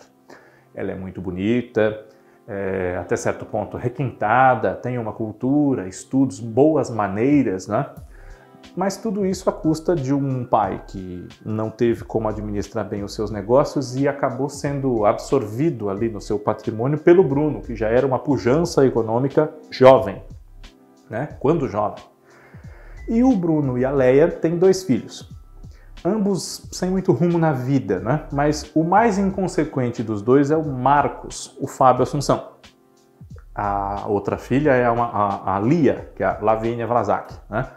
Ela 0.73 0.91
é 0.91 0.95
muito 0.95 1.21
bonita, 1.21 2.05
é, 2.47 2.97
até 2.99 3.15
certo 3.15 3.45
ponto 3.45 3.77
requintada, 3.77 4.75
tem 4.75 4.97
uma 4.97 5.13
cultura, 5.13 5.87
estudos, 5.87 6.39
boas 6.39 6.89
maneiras, 6.89 7.67
né? 7.67 7.89
Mas 8.75 8.97
tudo 8.97 9.25
isso 9.25 9.49
à 9.49 9.53
custa 9.53 9.95
de 9.95 10.13
um 10.13 10.43
pai 10.43 10.83
que 10.87 11.27
não 11.45 11.69
teve 11.69 12.03
como 12.03 12.27
administrar 12.27 12.87
bem 12.87 13.03
os 13.03 13.13
seus 13.13 13.29
negócios 13.29 13.95
e 13.95 14.07
acabou 14.07 14.49
sendo 14.49 15.05
absorvido 15.05 15.89
ali 15.89 16.09
no 16.09 16.19
seu 16.19 16.39
patrimônio 16.39 16.97
pelo 16.97 17.23
Bruno, 17.23 17.61
que 17.61 17.75
já 17.75 17.87
era 17.89 18.07
uma 18.07 18.19
pujança 18.19 18.85
econômica 18.85 19.53
jovem, 19.69 20.21
né? 21.09 21.29
Quando 21.39 21.67
jovem. 21.67 22.03
E 23.07 23.23
o 23.23 23.35
Bruno 23.35 23.77
e 23.77 23.85
a 23.85 23.91
Leia 23.91 24.29
têm 24.29 24.57
dois 24.57 24.83
filhos, 24.83 25.29
ambos 26.05 26.67
sem 26.71 26.89
muito 26.89 27.11
rumo 27.11 27.37
na 27.37 27.51
vida, 27.51 27.99
né? 27.99 28.25
Mas 28.31 28.71
o 28.75 28.83
mais 28.83 29.17
inconsequente 29.17 30.03
dos 30.03 30.21
dois 30.21 30.51
é 30.51 30.57
o 30.57 30.65
Marcos, 30.65 31.57
o 31.59 31.67
Fábio 31.67 32.03
Assunção. 32.03 32.51
A 33.53 34.05
outra 34.07 34.37
filha 34.37 34.71
é 34.71 34.89
uma, 34.89 35.05
a, 35.05 35.55
a 35.55 35.59
Lia, 35.59 36.11
que 36.15 36.23
é 36.23 36.25
a 36.25 36.37
Lavínia 36.41 36.85
Vlasak, 36.85 37.33
né? 37.49 37.67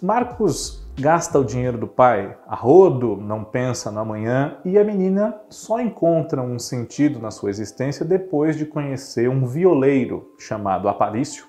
Marcos 0.00 0.82
gasta 0.98 1.38
o 1.38 1.44
dinheiro 1.44 1.78
do 1.78 1.86
pai 1.86 2.36
a 2.46 2.54
rodo, 2.54 3.16
não 3.16 3.44
pensa 3.44 3.90
no 3.90 4.00
amanhã 4.00 4.58
e 4.64 4.76
a 4.76 4.84
menina 4.84 5.34
só 5.48 5.80
encontra 5.80 6.42
um 6.42 6.58
sentido 6.58 7.18
na 7.18 7.30
sua 7.30 7.50
existência 7.50 8.04
depois 8.04 8.56
de 8.56 8.66
conhecer 8.66 9.28
um 9.28 9.46
violeiro 9.46 10.34
chamado 10.38 10.88
Aparício, 10.88 11.46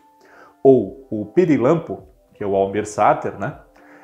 ou 0.63 1.07
o 1.09 1.25
Pirilampo, 1.25 2.03
que 2.35 2.43
é 2.43 2.47
o 2.47 2.55
Almir 2.55 2.87
Sater, 2.87 3.37
né? 3.37 3.57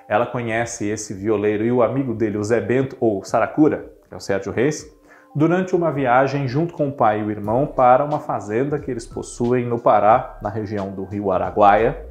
Ela 0.09 0.25
conhece 0.25 0.87
esse 0.87 1.13
violeiro 1.13 1.63
e 1.63 1.71
o 1.71 1.83
amigo 1.83 2.15
dele, 2.15 2.39
o 2.39 2.43
Zé 2.43 2.59
Bento, 2.59 2.97
ou 2.99 3.23
Saracura, 3.23 3.91
que 4.07 4.13
é 4.15 4.17
o 4.17 4.19
Sérgio 4.19 4.51
Reis, 4.51 4.91
durante 5.35 5.75
uma 5.75 5.91
viagem 5.91 6.47
junto 6.47 6.73
com 6.73 6.89
o 6.89 6.91
pai 6.91 7.19
e 7.19 7.23
o 7.23 7.29
irmão 7.29 7.67
para 7.67 8.03
uma 8.03 8.19
fazenda 8.19 8.79
que 8.79 8.89
eles 8.89 9.05
possuem 9.05 9.67
no 9.67 9.77
Pará, 9.77 10.39
na 10.41 10.49
região 10.49 10.89
do 10.89 11.05
rio 11.05 11.31
Araguaia, 11.31 12.07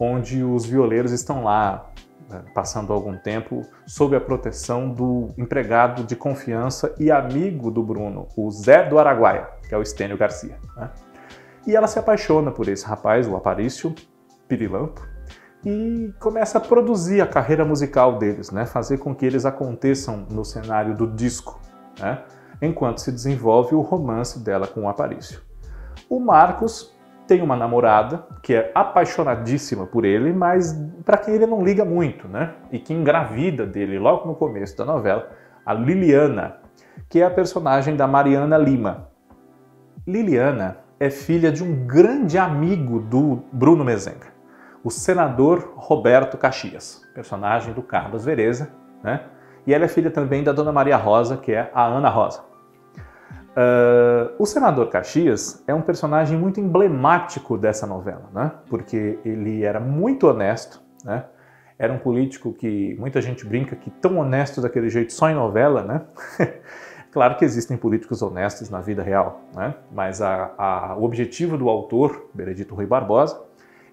onde 0.00 0.42
os 0.42 0.64
violeiros 0.64 1.12
estão 1.12 1.44
lá 1.44 1.90
né, 2.30 2.42
passando 2.54 2.94
algum 2.94 3.18
tempo 3.18 3.60
sob 3.86 4.16
a 4.16 4.20
proteção 4.20 4.88
do 4.88 5.28
empregado 5.36 6.04
de 6.04 6.16
confiança 6.16 6.94
e 6.98 7.10
amigo 7.10 7.70
do 7.70 7.82
Bruno, 7.82 8.26
o 8.34 8.50
Zé 8.50 8.88
do 8.88 8.98
Araguaia, 8.98 9.48
que 9.68 9.74
é 9.74 9.76
o 9.76 9.82
Estênio 9.82 10.16
Garcia. 10.16 10.56
Né? 10.74 10.90
E 11.66 11.76
ela 11.76 11.86
se 11.86 11.98
apaixona 11.98 12.50
por 12.50 12.68
esse 12.68 12.86
rapaz, 12.86 13.28
o 13.28 13.36
Aparício 13.36 13.94
Pirilampo, 14.48 15.06
e 15.64 16.12
começa 16.20 16.58
a 16.58 16.60
produzir 16.60 17.20
a 17.20 17.26
carreira 17.26 17.64
musical 17.64 18.18
deles, 18.18 18.50
né? 18.50 18.64
fazer 18.64 18.98
com 18.98 19.14
que 19.14 19.26
eles 19.26 19.44
aconteçam 19.44 20.26
no 20.30 20.44
cenário 20.44 20.94
do 20.94 21.06
disco, 21.06 21.60
né? 21.98 22.22
enquanto 22.60 22.98
se 22.98 23.10
desenvolve 23.12 23.74
o 23.74 23.80
romance 23.80 24.38
dela 24.38 24.66
com 24.66 24.82
o 24.82 24.88
Aparício. 24.88 25.40
O 26.08 26.20
Marcos 26.20 26.96
tem 27.26 27.42
uma 27.42 27.54
namorada 27.54 28.24
que 28.42 28.54
é 28.54 28.72
apaixonadíssima 28.74 29.86
por 29.86 30.04
ele, 30.04 30.32
mas 30.32 30.74
para 31.04 31.18
quem 31.18 31.34
ele 31.34 31.46
não 31.46 31.62
liga 31.62 31.84
muito, 31.84 32.26
né? 32.26 32.54
E 32.72 32.78
que 32.78 32.94
engravida 32.94 33.66
dele 33.66 33.98
logo 33.98 34.26
no 34.26 34.34
começo 34.34 34.76
da 34.78 34.86
novela, 34.86 35.28
a 35.64 35.74
Liliana, 35.74 36.56
que 37.08 37.20
é 37.20 37.26
a 37.26 37.30
personagem 37.30 37.94
da 37.94 38.06
Mariana 38.06 38.56
Lima. 38.56 39.08
Liliana 40.06 40.78
é 40.98 41.10
filha 41.10 41.52
de 41.52 41.62
um 41.62 41.86
grande 41.86 42.38
amigo 42.38 42.98
do 42.98 43.42
Bruno 43.52 43.84
Mezenga, 43.84 44.28
o 44.84 44.90
senador 44.90 45.72
Roberto 45.76 46.36
Caxias, 46.36 47.02
personagem 47.14 47.72
do 47.72 47.82
Carlos 47.82 48.24
Vereza, 48.24 48.70
né? 49.02 49.22
E 49.66 49.74
ela 49.74 49.84
é 49.84 49.88
filha 49.88 50.10
também 50.10 50.42
da 50.42 50.52
Dona 50.52 50.72
Maria 50.72 50.96
Rosa, 50.96 51.36
que 51.36 51.52
é 51.52 51.70
a 51.74 51.84
Ana 51.84 52.08
Rosa. 52.08 52.48
Uh, 53.58 54.32
o 54.38 54.46
senador 54.46 54.88
Caxias 54.88 55.64
é 55.66 55.74
um 55.74 55.82
personagem 55.82 56.38
muito 56.38 56.60
emblemático 56.60 57.58
dessa 57.58 57.86
novela, 57.88 58.30
né? 58.32 58.52
porque 58.68 59.18
ele 59.24 59.64
era 59.64 59.80
muito 59.80 60.28
honesto, 60.28 60.80
né? 61.04 61.24
era 61.76 61.92
um 61.92 61.98
político 61.98 62.52
que 62.52 62.94
muita 63.00 63.20
gente 63.20 63.44
brinca 63.44 63.74
que 63.74 63.90
tão 63.90 64.18
honesto 64.18 64.60
daquele 64.60 64.88
jeito 64.88 65.12
só 65.12 65.28
em 65.28 65.34
novela, 65.34 65.82
né? 65.82 66.02
claro 67.10 67.36
que 67.36 67.44
existem 67.44 67.76
políticos 67.76 68.22
honestos 68.22 68.70
na 68.70 68.80
vida 68.80 69.02
real, 69.02 69.40
né? 69.54 69.74
mas 69.90 70.22
a, 70.22 70.52
a, 70.56 70.96
o 70.96 71.02
objetivo 71.02 71.58
do 71.58 71.68
autor, 71.68 72.30
Benedito 72.32 72.76
Rui 72.76 72.86
Barbosa, 72.86 73.42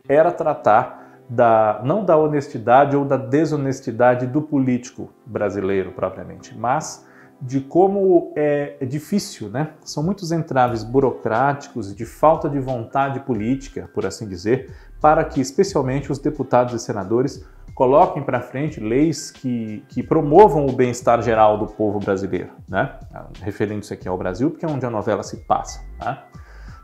era 0.08 0.32
tratar 0.32 1.06
da, 1.30 1.82
não 1.84 2.06
da 2.06 2.18
honestidade 2.18 2.96
ou 2.96 3.04
da 3.04 3.18
desonestidade 3.18 4.28
do 4.28 4.42
político 4.42 5.10
brasileiro 5.26 5.92
propriamente, 5.92 6.56
mas 6.58 7.06
de 7.42 7.60
como 7.60 8.32
é, 8.36 8.78
é 8.80 8.86
difícil, 8.86 9.50
né? 9.50 9.72
São 9.84 10.02
muitos 10.02 10.32
entraves 10.32 10.84
burocráticos 10.84 11.92
e 11.92 11.96
de 11.96 12.06
falta 12.06 12.50
de 12.50 12.60
vontade 12.60 13.20
política, 13.20 13.90
por 13.94 14.06
assim 14.06 14.28
dizer, 14.28 14.74
para 15.02 15.24
que 15.24 15.42
especialmente 15.42 16.12
os 16.12 16.20
deputados 16.20 16.74
e 16.74 16.80
senadores 16.80 17.46
coloquem 17.74 18.24
para 18.24 18.40
frente 18.40 18.80
leis 18.80 19.32
que, 19.32 19.84
que 19.90 20.02
promovam 20.02 20.66
o 20.66 20.72
bem-estar 20.72 21.22
geral 21.22 21.58
do 21.58 21.68
povo 21.68 22.00
brasileiro, 22.00 22.52
né? 22.70 22.98
Referindo-se 23.42 23.94
aqui 23.94 24.08
ao 24.08 24.18
Brasil, 24.18 24.50
porque 24.50 24.66
é 24.66 24.70
onde 24.70 24.86
a 24.86 24.90
novela 24.90 25.24
se 25.24 25.38
passa, 25.46 25.82
né? 26.00 26.18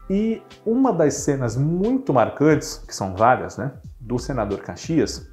E 0.09 0.41
uma 0.65 0.91
das 0.91 1.15
cenas 1.15 1.55
muito 1.55 2.13
marcantes, 2.13 2.83
que 2.87 2.95
são 2.95 3.15
várias, 3.15 3.57
né, 3.57 3.71
do 3.99 4.19
senador 4.19 4.59
Caxias, 4.59 5.29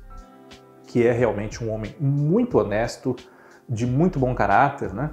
que 0.87 1.07
é 1.07 1.13
realmente 1.13 1.63
um 1.63 1.73
homem 1.73 1.95
muito 2.01 2.59
honesto, 2.59 3.17
de 3.69 3.87
muito 3.87 4.19
bom 4.19 4.35
caráter, 4.35 4.95
né? 4.95 5.11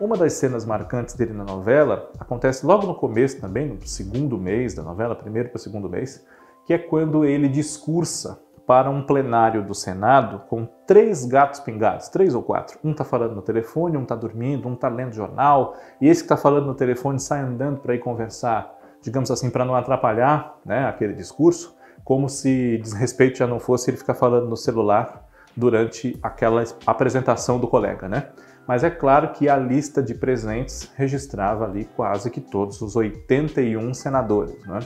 Uma 0.00 0.16
das 0.16 0.34
cenas 0.34 0.64
marcantes 0.64 1.16
dele 1.16 1.32
na 1.32 1.42
novela 1.42 2.12
acontece 2.20 2.64
logo 2.64 2.86
no 2.86 2.94
começo 2.94 3.40
também, 3.40 3.66
no 3.66 3.84
segundo 3.84 4.38
mês 4.38 4.74
da 4.74 4.82
novela, 4.82 5.16
primeiro 5.16 5.48
para 5.48 5.56
o 5.56 5.60
segundo 5.60 5.88
mês, 5.88 6.24
que 6.64 6.72
é 6.72 6.78
quando 6.78 7.24
ele 7.24 7.48
discursa 7.48 8.40
para 8.64 8.90
um 8.90 9.02
plenário 9.02 9.64
do 9.64 9.74
Senado 9.74 10.40
com 10.48 10.68
três 10.86 11.24
gatos 11.24 11.58
pingados, 11.58 12.08
três 12.10 12.34
ou 12.34 12.42
quatro. 12.42 12.78
Um 12.84 12.92
está 12.92 13.02
falando 13.02 13.34
no 13.34 13.42
telefone, 13.42 13.96
um 13.96 14.02
está 14.02 14.14
dormindo, 14.14 14.68
um 14.68 14.74
está 14.74 14.88
lendo 14.88 15.14
jornal, 15.14 15.74
e 16.00 16.06
esse 16.06 16.20
que 16.20 16.26
está 16.26 16.36
falando 16.36 16.66
no 16.66 16.74
telefone 16.74 17.18
sai 17.18 17.40
andando 17.40 17.80
para 17.80 17.94
ir 17.94 17.98
conversar, 17.98 18.77
digamos 19.02 19.30
assim, 19.30 19.50
para 19.50 19.64
não 19.64 19.74
atrapalhar 19.74 20.58
né, 20.64 20.86
aquele 20.86 21.14
discurso, 21.14 21.76
como 22.04 22.28
se 22.28 22.78
desrespeito 22.78 23.38
já 23.38 23.46
não 23.46 23.60
fosse 23.60 23.90
ele 23.90 23.96
ficar 23.96 24.14
falando 24.14 24.48
no 24.48 24.56
celular 24.56 25.26
durante 25.56 26.18
aquela 26.22 26.62
apresentação 26.86 27.58
do 27.58 27.66
colega, 27.66 28.08
né? 28.08 28.28
Mas 28.66 28.84
é 28.84 28.90
claro 28.90 29.30
que 29.32 29.48
a 29.48 29.56
lista 29.56 30.02
de 30.02 30.14
presentes 30.14 30.92
registrava 30.94 31.64
ali 31.64 31.84
quase 31.96 32.30
que 32.30 32.40
todos 32.40 32.80
os 32.82 32.94
81 32.94 33.94
senadores, 33.94 34.56
né? 34.66 34.80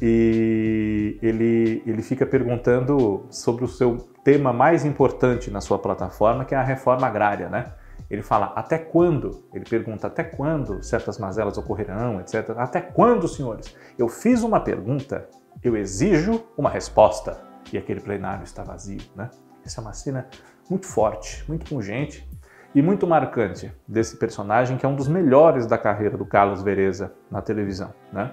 E 0.00 1.18
ele, 1.22 1.82
ele 1.86 2.02
fica 2.02 2.24
perguntando 2.24 3.26
sobre 3.30 3.64
o 3.64 3.68
seu 3.68 3.96
tema 4.22 4.52
mais 4.52 4.84
importante 4.84 5.50
na 5.50 5.60
sua 5.60 5.78
plataforma, 5.78 6.44
que 6.44 6.54
é 6.54 6.58
a 6.58 6.62
reforma 6.62 7.06
agrária, 7.06 7.48
né? 7.48 7.72
Ele 8.10 8.22
fala, 8.22 8.52
até 8.54 8.78
quando? 8.78 9.44
Ele 9.52 9.64
pergunta, 9.64 10.06
até 10.06 10.22
quando 10.22 10.82
certas 10.82 11.18
mazelas 11.18 11.58
ocorrerão, 11.58 12.20
etc. 12.20 12.50
Até 12.56 12.80
quando, 12.80 13.26
senhores? 13.26 13.74
Eu 13.98 14.08
fiz 14.08 14.42
uma 14.42 14.60
pergunta, 14.60 15.28
eu 15.62 15.76
exijo 15.76 16.44
uma 16.56 16.70
resposta. 16.70 17.40
E 17.72 17.78
aquele 17.78 18.00
plenário 18.00 18.44
está 18.44 18.62
vazio, 18.62 19.00
né? 19.16 19.28
Essa 19.64 19.80
é 19.80 19.82
uma 19.82 19.92
cena 19.92 20.28
muito 20.70 20.86
forte, 20.86 21.44
muito 21.48 21.66
pungente 21.66 22.28
e 22.74 22.82
muito 22.82 23.06
marcante 23.06 23.72
desse 23.88 24.16
personagem 24.16 24.76
que 24.76 24.84
é 24.84 24.88
um 24.88 24.94
dos 24.94 25.08
melhores 25.08 25.66
da 25.66 25.78
carreira 25.78 26.16
do 26.16 26.24
Carlos 26.24 26.62
Vereza 26.62 27.12
na 27.30 27.40
televisão. 27.40 27.92
Né? 28.12 28.30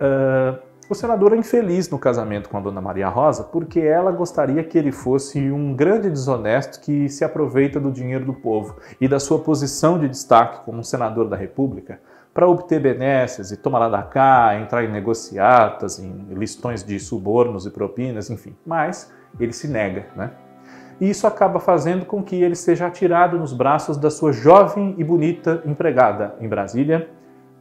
Uh, 0.00 0.58
o 0.88 0.94
senador 0.94 1.32
é 1.32 1.36
infeliz 1.36 1.88
no 1.88 1.98
casamento 1.98 2.48
com 2.48 2.58
a 2.58 2.60
dona 2.60 2.80
Maria 2.80 3.08
Rosa 3.08 3.44
porque 3.44 3.80
ela 3.80 4.12
gostaria 4.12 4.62
que 4.62 4.76
ele 4.76 4.92
fosse 4.92 5.50
um 5.50 5.74
grande 5.74 6.10
desonesto 6.10 6.80
que 6.80 7.08
se 7.08 7.24
aproveita 7.24 7.80
do 7.80 7.90
dinheiro 7.90 8.24
do 8.24 8.34
povo 8.34 8.76
e 9.00 9.08
da 9.08 9.18
sua 9.18 9.38
posição 9.38 9.98
de 9.98 10.08
destaque 10.08 10.64
como 10.64 10.84
senador 10.84 11.28
da 11.28 11.36
República 11.36 12.00
para 12.34 12.48
obter 12.48 12.80
benesses 12.80 13.50
e 13.52 13.56
tomar 13.56 13.78
lá 13.78 13.88
da 13.88 14.02
cá, 14.02 14.58
entrar 14.60 14.84
em 14.84 14.90
negociatas, 14.90 16.00
em 16.00 16.26
listões 16.30 16.82
de 16.82 16.98
subornos 16.98 17.64
e 17.64 17.70
propinas, 17.70 18.28
enfim. 18.28 18.56
Mas 18.66 19.12
ele 19.38 19.52
se 19.52 19.68
nega, 19.68 20.06
né? 20.16 20.32
E 21.00 21.08
isso 21.08 21.26
acaba 21.26 21.60
fazendo 21.60 22.04
com 22.04 22.22
que 22.22 22.36
ele 22.36 22.56
seja 22.56 22.86
atirado 22.86 23.38
nos 23.38 23.52
braços 23.52 23.96
da 23.96 24.10
sua 24.10 24.32
jovem 24.32 24.94
e 24.98 25.04
bonita 25.04 25.62
empregada 25.64 26.34
em 26.40 26.48
Brasília, 26.48 27.08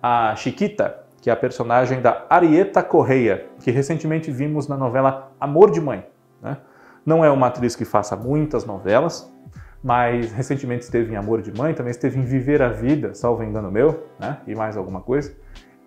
a 0.01 0.35
Chiquita, 0.35 1.02
que 1.23 1.29
é 1.29 1.33
a 1.33 1.37
personagem 1.37 2.01
da 2.01 2.25
Arieta 2.29 2.83
Correia, 2.83 3.45
que 3.61 3.71
recentemente 3.71 4.29
vimos 4.29 4.67
na 4.67 4.75
novela 4.75 5.31
Amor 5.39 5.71
de 5.71 5.79
Mãe. 5.79 6.05
Né? 6.41 6.57
Não 7.05 7.23
é 7.23 7.31
uma 7.31 7.47
atriz 7.47 7.77
que 7.77 7.85
faça 7.85 8.13
muitas 8.17 8.65
novelas, 8.65 9.33
mas 9.81 10.33
recentemente 10.33 10.83
esteve 10.83 11.13
em 11.13 11.15
Amor 11.15 11.41
de 11.41 11.57
Mãe, 11.57 11.73
também 11.73 11.91
esteve 11.91 12.19
em 12.19 12.25
Viver 12.25 12.61
a 12.61 12.67
Vida, 12.67 13.13
salvo 13.13 13.41
engano 13.41 13.71
meu, 13.71 14.05
né? 14.19 14.39
e 14.45 14.53
mais 14.53 14.75
alguma 14.75 14.99
coisa. 14.99 15.33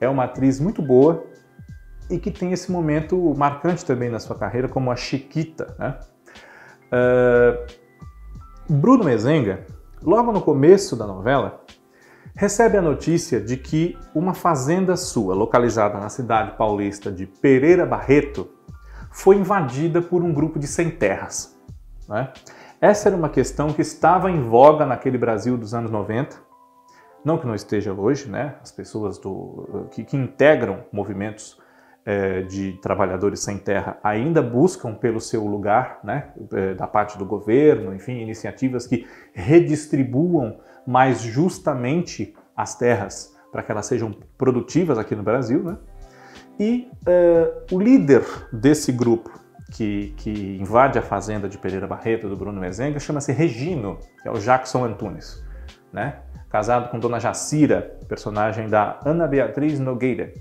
É 0.00 0.09
uma 0.09 0.25
atriz 0.25 0.59
muito 0.59 0.81
boa, 0.81 1.26
e 2.09 2.19
que 2.19 2.31
tem 2.31 2.52
esse 2.52 2.73
momento 2.73 3.35
marcante 3.37 3.85
também 3.85 4.09
na 4.09 4.19
sua 4.19 4.37
carreira 4.37 4.71
como 4.71 4.90
a 4.90 4.97
Chiquita. 4.97 5.76
Né? 5.78 5.99
Uh, 6.87 8.73
Bruno 8.73 9.05
Mezenga, 9.05 9.66
logo 10.02 10.33
no 10.33 10.40
começo 10.40 10.97
da 10.97 11.07
novela, 11.07 11.61
recebe 12.37 12.76
a 12.76 12.83
notícia 12.83 13.40
de 13.40 13.57
que 13.57 13.99
uma 14.14 14.35
fazenda 14.35 14.95
sua, 14.97 15.35
localizada 15.35 15.99
na 15.99 16.11
cidade 16.11 16.57
paulista 16.57 17.11
de 17.11 17.26
Pereira 17.26 17.87
Barreto, 17.87 18.49
foi 19.11 19.37
invadida 19.37 20.02
por 20.02 20.23
um 20.23 20.33
grupo 20.33 20.59
de 20.59 20.66
sem 20.66 20.90
terras. 20.90 21.59
Né? 22.07 22.31
Essa 22.78 23.09
era 23.09 23.16
uma 23.16 23.31
questão 23.31 23.73
que 23.73 23.81
estava 23.81 24.31
em 24.31 24.43
voga 24.43 24.85
naquele 24.85 25.16
Brasil 25.16 25.57
dos 25.57 25.73
anos 25.73 25.90
90, 25.90 26.37
não 27.25 27.38
que 27.38 27.47
não 27.47 27.55
esteja 27.55 27.93
hoje, 27.93 28.28
né? 28.28 28.55
As 28.62 28.71
pessoas 28.71 29.19
do, 29.19 29.88
que, 29.90 30.05
que 30.05 30.16
integram 30.16 30.85
movimentos 30.93 31.59
é, 32.06 32.42
de 32.42 32.75
trabalhadores 32.80 33.40
sem 33.40 33.58
terra 33.58 33.98
ainda 34.02 34.40
buscam 34.40 34.94
pelo 34.94 35.20
seu 35.20 35.44
lugar, 35.44 35.98
né? 36.04 36.30
É, 36.52 36.75
da 36.75 36.86
parte 36.86 37.18
do 37.18 37.26
governo, 37.26 37.92
enfim, 37.92 38.20
iniciativas 38.20 38.86
que 38.86 39.04
redistribuam 39.34 40.60
mais 40.86 41.20
justamente 41.20 42.32
as 42.56 42.76
terras 42.78 43.36
para 43.50 43.62
que 43.62 43.72
elas 43.72 43.86
sejam 43.86 44.14
produtivas 44.38 44.98
aqui 44.98 45.16
no 45.16 45.22
Brasil, 45.22 45.62
né? 45.64 45.76
E 46.58 46.88
é, 47.06 47.64
o 47.72 47.80
líder 47.80 48.25
desse 48.52 48.92
grupo 48.92 49.30
que, 49.72 50.14
que, 50.16 50.56
invade 50.60 50.98
a 50.98 51.02
fazenda 51.02 51.48
de 51.48 51.58
Pereira 51.58 51.86
Barreto, 51.86 52.28
do 52.28 52.36
Bruno 52.36 52.60
Mezenga, 52.60 53.00
chama-se 53.00 53.32
Regino, 53.32 53.98
que 54.22 54.28
é 54.28 54.30
o 54.30 54.38
Jackson 54.38 54.84
Antunes, 54.84 55.44
né? 55.92 56.20
casado 56.48 56.88
com 56.90 56.98
Dona 56.98 57.18
Jacira, 57.18 57.98
personagem 58.08 58.68
da 58.68 58.98
Ana 59.04 59.26
Beatriz 59.26 59.78
Nogueira. 59.78 60.32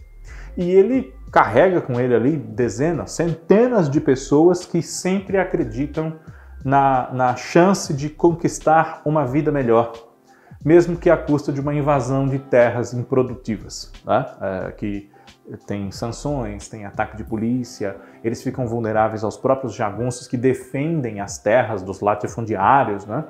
E 0.56 0.72
ele 0.72 1.14
carrega 1.36 1.82
com 1.82 2.00
ele 2.00 2.16
ali 2.16 2.38
dezenas, 2.38 3.12
centenas 3.12 3.90
de 3.90 4.00
pessoas 4.00 4.66
que 4.66 4.82
sempre 4.82 5.38
acreditam 5.38 6.14
na, 6.64 7.12
na 7.12 7.36
chance 7.36 7.94
de 7.94 8.10
conquistar 8.10 9.02
uma 9.04 9.26
vida 9.26 9.52
melhor, 9.52 9.92
mesmo 10.64 10.96
que 10.96 11.10
à 11.10 11.18
custa 11.18 11.52
de 11.52 11.60
uma 11.60 11.74
invasão 11.74 12.26
de 12.26 12.40
terras 12.40 12.94
improdutivas, 12.94 13.92
né? 14.06 14.26
é, 14.40 14.72
que 14.72 15.12
tem 15.68 15.92
sanções, 15.92 16.70
tem 16.70 16.86
ataque 16.86 17.18
de 17.18 17.26
polícia, 17.26 17.98
eles 18.24 18.42
ficam 18.42 18.66
vulneráveis 18.66 19.22
aos 19.22 19.36
próprios 19.36 19.76
jagunços 19.76 20.30
que 20.30 20.38
defendem 20.38 21.20
as 21.20 21.38
terras 21.38 21.84
dos 21.84 22.00
latifundiários, 22.00 23.06
né? 23.06 23.26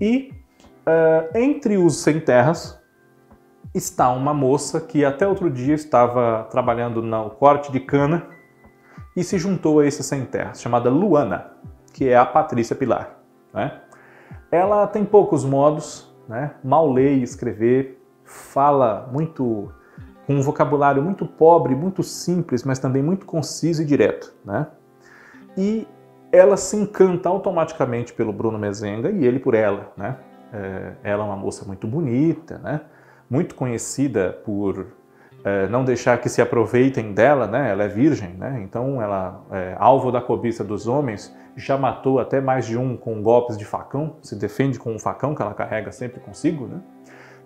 E 0.00 0.32
uh, 0.86 1.38
entre 1.38 1.78
os 1.78 2.02
sem 2.02 2.18
terras 2.18 2.77
está 3.74 4.10
uma 4.10 4.32
moça 4.32 4.80
que 4.80 5.04
até 5.04 5.26
outro 5.26 5.50
dia 5.50 5.74
estava 5.74 6.46
trabalhando 6.50 7.02
no 7.02 7.30
corte 7.30 7.70
de 7.70 7.80
cana 7.80 8.26
e 9.16 9.22
se 9.22 9.38
juntou 9.38 9.80
a 9.80 9.86
esses 9.86 10.06
sem 10.06 10.24
terras, 10.24 10.60
chamada 10.60 10.90
Luana, 10.90 11.52
que 11.92 12.08
é 12.08 12.16
a 12.16 12.24
Patrícia 12.24 12.76
Pilar. 12.76 13.18
Né? 13.52 13.80
Ela 14.50 14.86
tem 14.86 15.04
poucos 15.04 15.44
modos, 15.44 16.12
né? 16.28 16.52
mal 16.62 16.90
lê 16.90 17.16
e 17.16 17.22
escrever, 17.22 18.00
fala 18.24 19.08
muito 19.12 19.72
com 20.26 20.34
um 20.34 20.42
vocabulário 20.42 21.02
muito 21.02 21.26
pobre, 21.26 21.74
muito 21.74 22.02
simples, 22.02 22.62
mas 22.62 22.78
também 22.78 23.02
muito 23.02 23.24
conciso 23.24 23.82
e 23.82 23.84
direto. 23.84 24.34
Né? 24.44 24.66
E 25.56 25.88
ela 26.30 26.56
se 26.56 26.76
encanta 26.76 27.28
automaticamente 27.28 28.12
pelo 28.12 28.32
Bruno 28.32 28.58
Mezenga 28.58 29.10
e 29.10 29.24
ele 29.24 29.38
por 29.38 29.54
ela. 29.54 29.90
Né? 29.96 30.16
É, 30.52 30.92
ela 31.02 31.24
é 31.24 31.26
uma 31.26 31.36
moça 31.36 31.64
muito 31.64 31.86
bonita, 31.86 32.58
né? 32.58 32.82
Muito 33.30 33.54
conhecida 33.54 34.38
por 34.44 34.86
é, 35.44 35.68
não 35.68 35.84
deixar 35.84 36.18
que 36.18 36.28
se 36.28 36.42
aproveitem 36.42 37.12
dela, 37.12 37.46
né? 37.46 37.70
ela 37.70 37.84
é 37.84 37.88
virgem, 37.88 38.34
né? 38.34 38.60
então 38.62 39.00
ela 39.00 39.44
é 39.50 39.76
alvo 39.78 40.10
da 40.10 40.20
cobiça 40.20 40.64
dos 40.64 40.86
homens, 40.86 41.34
já 41.56 41.76
matou 41.76 42.18
até 42.18 42.40
mais 42.40 42.66
de 42.66 42.76
um 42.76 42.96
com 42.96 43.22
golpes 43.22 43.56
de 43.56 43.64
facão, 43.64 44.16
se 44.22 44.36
defende 44.36 44.78
com 44.78 44.92
um 44.92 44.98
facão 44.98 45.34
que 45.34 45.42
ela 45.42 45.54
carrega 45.54 45.92
sempre 45.92 46.20
consigo, 46.20 46.66
né? 46.66 46.80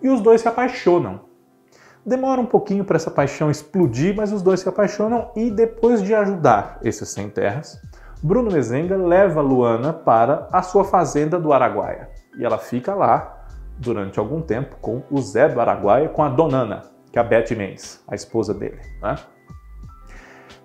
e 0.01 0.09
os 0.09 0.21
dois 0.21 0.41
se 0.41 0.47
apaixonam. 0.47 1.21
Demora 2.05 2.41
um 2.41 2.45
pouquinho 2.45 2.83
para 2.83 2.97
essa 2.97 3.09
paixão 3.09 3.49
explodir, 3.49 4.13
mas 4.13 4.33
os 4.33 4.41
dois 4.41 4.59
se 4.59 4.67
apaixonam 4.67 5.31
e 5.37 5.49
depois 5.49 6.03
de 6.03 6.13
ajudar 6.13 6.77
esses 6.83 7.07
sem 7.07 7.29
terras, 7.29 7.81
Bruno 8.21 8.51
Mezenga 8.51 8.97
leva 8.97 9.41
Luana 9.41 9.93
para 9.93 10.49
a 10.51 10.61
sua 10.61 10.83
fazenda 10.83 11.39
do 11.39 11.53
Araguaia. 11.53 12.09
E 12.37 12.43
ela 12.43 12.57
fica 12.57 12.93
lá 12.93 13.32
durante 13.77 14.19
algum 14.19 14.41
tempo 14.41 14.77
com 14.81 15.03
o 15.09 15.21
Zé 15.21 15.49
do 15.49 15.59
Araguaia, 15.59 16.09
com 16.09 16.23
a 16.23 16.29
Donana, 16.29 16.83
que 17.11 17.17
é 17.17 17.21
a 17.21 17.23
Beth 17.23 17.55
Mendes, 17.55 18.03
a 18.07 18.15
esposa 18.15 18.53
dele. 18.53 18.79
Né? 19.01 19.15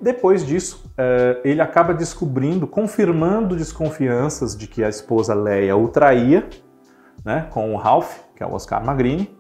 Depois 0.01 0.47
disso, 0.47 0.91
eh, 0.97 1.41
ele 1.45 1.61
acaba 1.61 1.93
descobrindo, 1.93 2.67
confirmando 2.67 3.57
desconfianças 3.57 4.57
de 4.57 4.67
que 4.67 4.85
a 4.85 4.89
esposa 4.89 5.35
Leia 5.35 5.77
o 5.77 5.89
traía, 5.89 6.49
né, 7.25 7.49
com 7.51 7.75
o 7.75 7.77
Ralph, 7.77 8.19
que 8.37 8.43
é 8.43 8.47
o 8.47 8.55
Oscar 8.55 8.85
Magrini, 8.85 9.37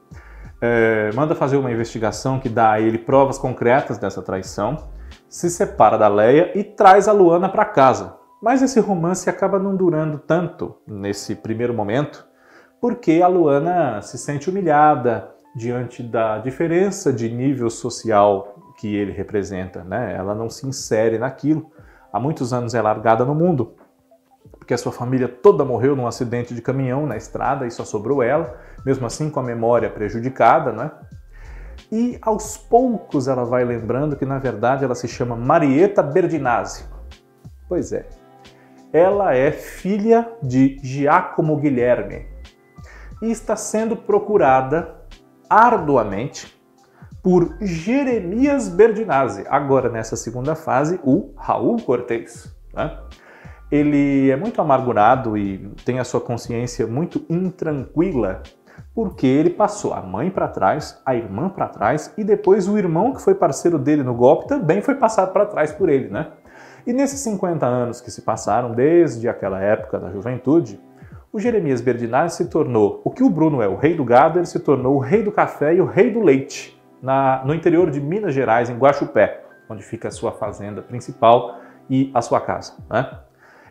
é, 0.60 1.10
manda 1.14 1.34
fazer 1.34 1.56
uma 1.56 1.70
investigação 1.70 2.40
que 2.40 2.48
dá 2.48 2.72
a 2.72 2.80
ele 2.80 2.98
provas 2.98 3.38
concretas 3.38 3.98
dessa 3.98 4.20
traição, 4.20 4.88
se 5.28 5.48
separa 5.48 5.96
da 5.96 6.08
Leia 6.08 6.52
e 6.58 6.64
traz 6.64 7.06
a 7.06 7.12
Luana 7.12 7.48
para 7.48 7.64
casa. 7.64 8.16
Mas 8.42 8.62
esse 8.62 8.78
romance 8.80 9.28
acaba 9.28 9.58
não 9.58 9.76
durando 9.76 10.18
tanto 10.18 10.76
nesse 10.86 11.34
primeiro 11.34 11.74
momento, 11.74 12.27
porque 12.80 13.20
a 13.22 13.26
Luana 13.26 14.00
se 14.02 14.16
sente 14.16 14.48
humilhada 14.48 15.30
diante 15.54 16.02
da 16.02 16.38
diferença 16.38 17.12
de 17.12 17.28
nível 17.28 17.68
social 17.68 18.54
que 18.78 18.94
ele 18.94 19.12
representa. 19.12 19.82
Né? 19.82 20.14
Ela 20.16 20.34
não 20.34 20.48
se 20.48 20.66
insere 20.66 21.18
naquilo. 21.18 21.70
Há 22.12 22.20
muitos 22.20 22.52
anos 22.52 22.74
é 22.74 22.80
largada 22.80 23.24
no 23.24 23.34
mundo, 23.34 23.74
porque 24.52 24.72
a 24.72 24.78
sua 24.78 24.92
família 24.92 25.28
toda 25.28 25.64
morreu 25.64 25.96
num 25.96 26.06
acidente 26.06 26.54
de 26.54 26.62
caminhão 26.62 27.06
na 27.06 27.16
estrada 27.16 27.66
e 27.66 27.70
só 27.70 27.84
sobrou 27.84 28.22
ela 28.22 28.56
mesmo 28.84 29.06
assim 29.06 29.28
com 29.28 29.40
a 29.40 29.42
memória 29.42 29.90
prejudicada, 29.90 30.72
né? 30.72 30.90
E 31.90 32.18
aos 32.22 32.56
poucos 32.56 33.28
ela 33.28 33.44
vai 33.44 33.64
lembrando 33.64 34.16
que 34.16 34.24
na 34.24 34.38
verdade 34.38 34.84
ela 34.84 34.94
se 34.94 35.08
chama 35.08 35.36
Marieta 35.36 36.02
Berdinazzi. 36.02 36.84
Pois 37.68 37.92
é, 37.92 38.06
ela 38.92 39.34
é 39.34 39.50
filha 39.50 40.30
de 40.42 40.78
Giacomo 40.82 41.56
Guilherme 41.56 42.26
e 43.20 43.30
está 43.30 43.56
sendo 43.56 43.96
procurada 43.96 44.96
arduamente 45.48 46.58
por 47.22 47.56
Jeremias 47.60 48.68
Berdinazzi, 48.68 49.44
agora 49.48 49.88
nessa 49.88 50.16
segunda 50.16 50.54
fase, 50.54 51.00
o 51.02 51.32
Raul 51.36 51.76
Cortez. 51.82 52.54
Né? 52.72 52.96
Ele 53.70 54.30
é 54.30 54.36
muito 54.36 54.60
amargurado 54.60 55.36
e 55.36 55.58
tem 55.84 55.98
a 55.98 56.04
sua 56.04 56.20
consciência 56.20 56.86
muito 56.86 57.24
intranquila 57.28 58.42
porque 58.94 59.26
ele 59.26 59.50
passou 59.50 59.92
a 59.92 60.00
mãe 60.00 60.30
para 60.30 60.48
trás, 60.48 61.00
a 61.04 61.14
irmã 61.14 61.48
para 61.48 61.68
trás 61.68 62.12
e 62.16 62.24
depois 62.24 62.68
o 62.68 62.78
irmão 62.78 63.12
que 63.12 63.22
foi 63.22 63.34
parceiro 63.34 63.78
dele 63.78 64.02
no 64.02 64.14
golpe 64.14 64.48
também 64.48 64.80
foi 64.80 64.94
passado 64.94 65.32
para 65.32 65.46
trás 65.46 65.72
por 65.72 65.88
ele, 65.88 66.08
né? 66.08 66.32
E 66.86 66.92
nesses 66.92 67.20
50 67.20 67.66
anos 67.66 68.00
que 68.00 68.10
se 68.10 68.22
passaram 68.22 68.72
desde 68.72 69.28
aquela 69.28 69.60
época 69.60 69.98
da 69.98 70.10
juventude, 70.10 70.80
o 71.38 71.40
Jeremias 71.40 71.80
Berdinazzi 71.80 72.36
se 72.36 72.50
tornou 72.50 73.00
o 73.04 73.10
que 73.10 73.22
o 73.22 73.30
Bruno 73.30 73.62
é 73.62 73.68
o 73.68 73.76
rei 73.76 73.94
do 73.94 74.04
gado, 74.04 74.40
ele 74.40 74.46
se 74.46 74.58
tornou 74.58 74.96
o 74.96 74.98
rei 74.98 75.22
do 75.22 75.30
café 75.30 75.72
e 75.72 75.80
o 75.80 75.86
rei 75.86 76.10
do 76.10 76.20
leite 76.20 76.76
na, 77.00 77.42
no 77.44 77.54
interior 77.54 77.92
de 77.92 78.00
Minas 78.00 78.34
Gerais, 78.34 78.68
em 78.68 78.76
Guaxupé, 78.76 79.44
onde 79.70 79.84
fica 79.84 80.08
a 80.08 80.10
sua 80.10 80.32
fazenda 80.32 80.82
principal 80.82 81.60
e 81.88 82.10
a 82.12 82.20
sua 82.20 82.40
casa. 82.40 82.74
Né? 82.90 83.08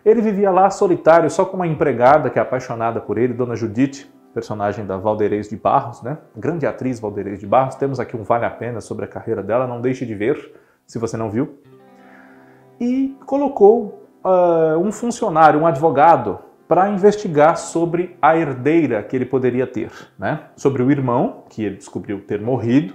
Ele 0.05 0.21
vivia 0.21 0.49
lá 0.49 0.69
solitário, 0.69 1.29
só 1.29 1.43
com 1.43 1.57
uma 1.57 1.67
empregada 1.67 2.29
que 2.29 2.39
é 2.39 2.41
apaixonada 2.41 3.01
por 3.01 3.17
ele, 3.17 3.33
Dona 3.33 3.53
Judite, 3.53 4.09
personagem 4.33 4.85
da 4.85 4.95
Valderez 4.95 5.49
de 5.49 5.57
Barros, 5.57 6.01
né? 6.01 6.17
Grande 6.35 6.65
atriz 6.65 7.01
Valderez 7.01 7.39
de 7.39 7.47
Barros. 7.47 7.75
Temos 7.75 7.99
aqui 7.99 8.15
um 8.15 8.23
Vale 8.23 8.45
a 8.45 8.49
Pena 8.49 8.79
sobre 8.79 9.03
a 9.03 9.07
carreira 9.07 9.43
dela, 9.43 9.67
não 9.67 9.81
deixe 9.81 10.05
de 10.05 10.15
ver, 10.15 10.53
se 10.85 10.97
você 10.99 11.17
não 11.17 11.29
viu. 11.29 11.59
E 12.79 13.17
colocou 13.25 14.07
uh, 14.23 14.79
um 14.79 14.91
funcionário, 14.91 15.59
um 15.59 15.65
advogado, 15.65 16.39
para 16.67 16.89
investigar 16.89 17.57
sobre 17.57 18.17
a 18.21 18.35
herdeira 18.35 19.01
que 19.01 19.15
ele 19.15 19.25
poderia 19.25 19.65
ter, 19.65 19.91
né? 20.19 20.47
Sobre 20.55 20.83
o 20.83 20.91
irmão, 20.91 21.43
que 21.49 21.63
ele 21.63 21.77
descobriu 21.77 22.19
ter 22.19 22.41
morrido, 22.41 22.93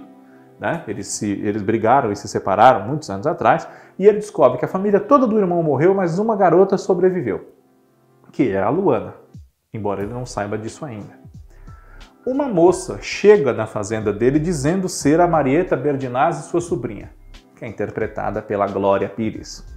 né? 0.59 0.83
Eles, 0.87 1.07
se, 1.07 1.31
eles 1.31 1.61
brigaram 1.61 2.11
e 2.11 2.15
se 2.15 2.27
separaram 2.27 2.87
muitos 2.87 3.09
anos 3.09 3.25
atrás, 3.25 3.67
e 3.97 4.05
ele 4.05 4.19
descobre 4.19 4.59
que 4.59 4.65
a 4.65 4.67
família 4.67 4.99
toda 4.99 5.25
do 5.25 5.39
irmão 5.39 5.63
morreu, 5.63 5.93
mas 5.93 6.19
uma 6.19 6.35
garota 6.35 6.77
sobreviveu, 6.77 7.49
que 8.31 8.51
é 8.51 8.61
a 8.61 8.69
Luana, 8.69 9.15
embora 9.73 10.03
ele 10.03 10.13
não 10.13 10.25
saiba 10.25 10.57
disso 10.57 10.85
ainda. 10.85 11.23
Uma 12.25 12.47
moça 12.47 12.99
chega 13.01 13.51
na 13.51 13.65
fazenda 13.65 14.13
dele 14.13 14.39
dizendo 14.39 14.87
ser 14.87 15.19
a 15.19 15.27
Marieta 15.27 15.75
Berdinazzi, 15.75 16.47
sua 16.47 16.61
sobrinha, 16.61 17.11
que 17.55 17.65
é 17.65 17.67
interpretada 17.67 18.41
pela 18.41 18.67
Glória 18.67 19.09
Pires. 19.09 19.72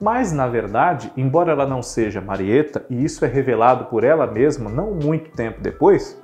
Mas, 0.00 0.32
na 0.32 0.46
verdade, 0.46 1.12
embora 1.16 1.52
ela 1.52 1.66
não 1.66 1.82
seja 1.82 2.20
Marieta, 2.20 2.84
e 2.88 3.04
isso 3.04 3.24
é 3.24 3.28
revelado 3.28 3.84
por 3.86 4.02
ela 4.02 4.26
mesma 4.26 4.70
não 4.70 4.92
muito 4.92 5.30
tempo 5.32 5.60
depois, 5.60 6.20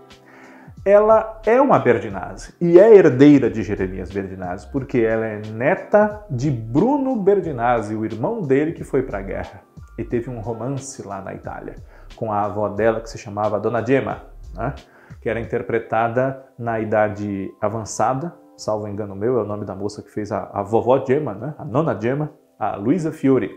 ela 0.85 1.41
é 1.45 1.61
uma 1.61 1.79
Berdinazzi 1.79 2.55
e 2.61 2.79
é 2.79 2.95
herdeira 2.95 3.51
de 3.51 3.63
Jeremias 3.63 4.11
Berdinazzi, 4.11 4.71
porque 4.71 5.01
ela 5.01 5.27
é 5.27 5.43
neta 5.53 6.25
de 6.31 6.51
Bruno 6.51 7.17
Berdinazzi, 7.17 7.95
o 7.95 8.05
irmão 8.05 8.41
dele 8.41 8.73
que 8.73 8.85
foi 8.85 9.03
para 9.03 9.19
a 9.19 9.23
guerra 9.23 9.63
e 9.99 10.05
teve 10.05 10.31
um 10.31 10.41
romance 10.41 11.07
lá 11.07 11.21
na 11.21 11.35
Itália 11.35 11.75
com 12.15 12.33
a 12.33 12.45
avó 12.45 12.69
dela 12.69 13.01
que 13.01 13.11
se 13.11 13.19
chamava 13.19 13.59
Dona 13.59 13.85
Gemma. 13.85 14.23
Né? 14.55 14.73
que 15.21 15.29
era 15.29 15.41
interpretada 15.41 16.45
na 16.57 16.79
idade 16.79 17.53
avançada, 17.61 18.33
salvo 18.57 18.87
engano 18.87 19.17
meu, 19.17 19.41
é 19.41 19.43
o 19.43 19.45
nome 19.45 19.65
da 19.65 19.75
moça 19.75 20.01
que 20.01 20.09
fez 20.09 20.31
a, 20.31 20.49
a 20.53 20.63
vovó 20.63 21.05
Gemma, 21.05 21.35
né? 21.35 21.55
a 21.59 21.65
nona 21.65 22.01
Gemma, 22.01 22.31
a 22.57 22.77
Luisa 22.77 23.11
Fiore. 23.11 23.51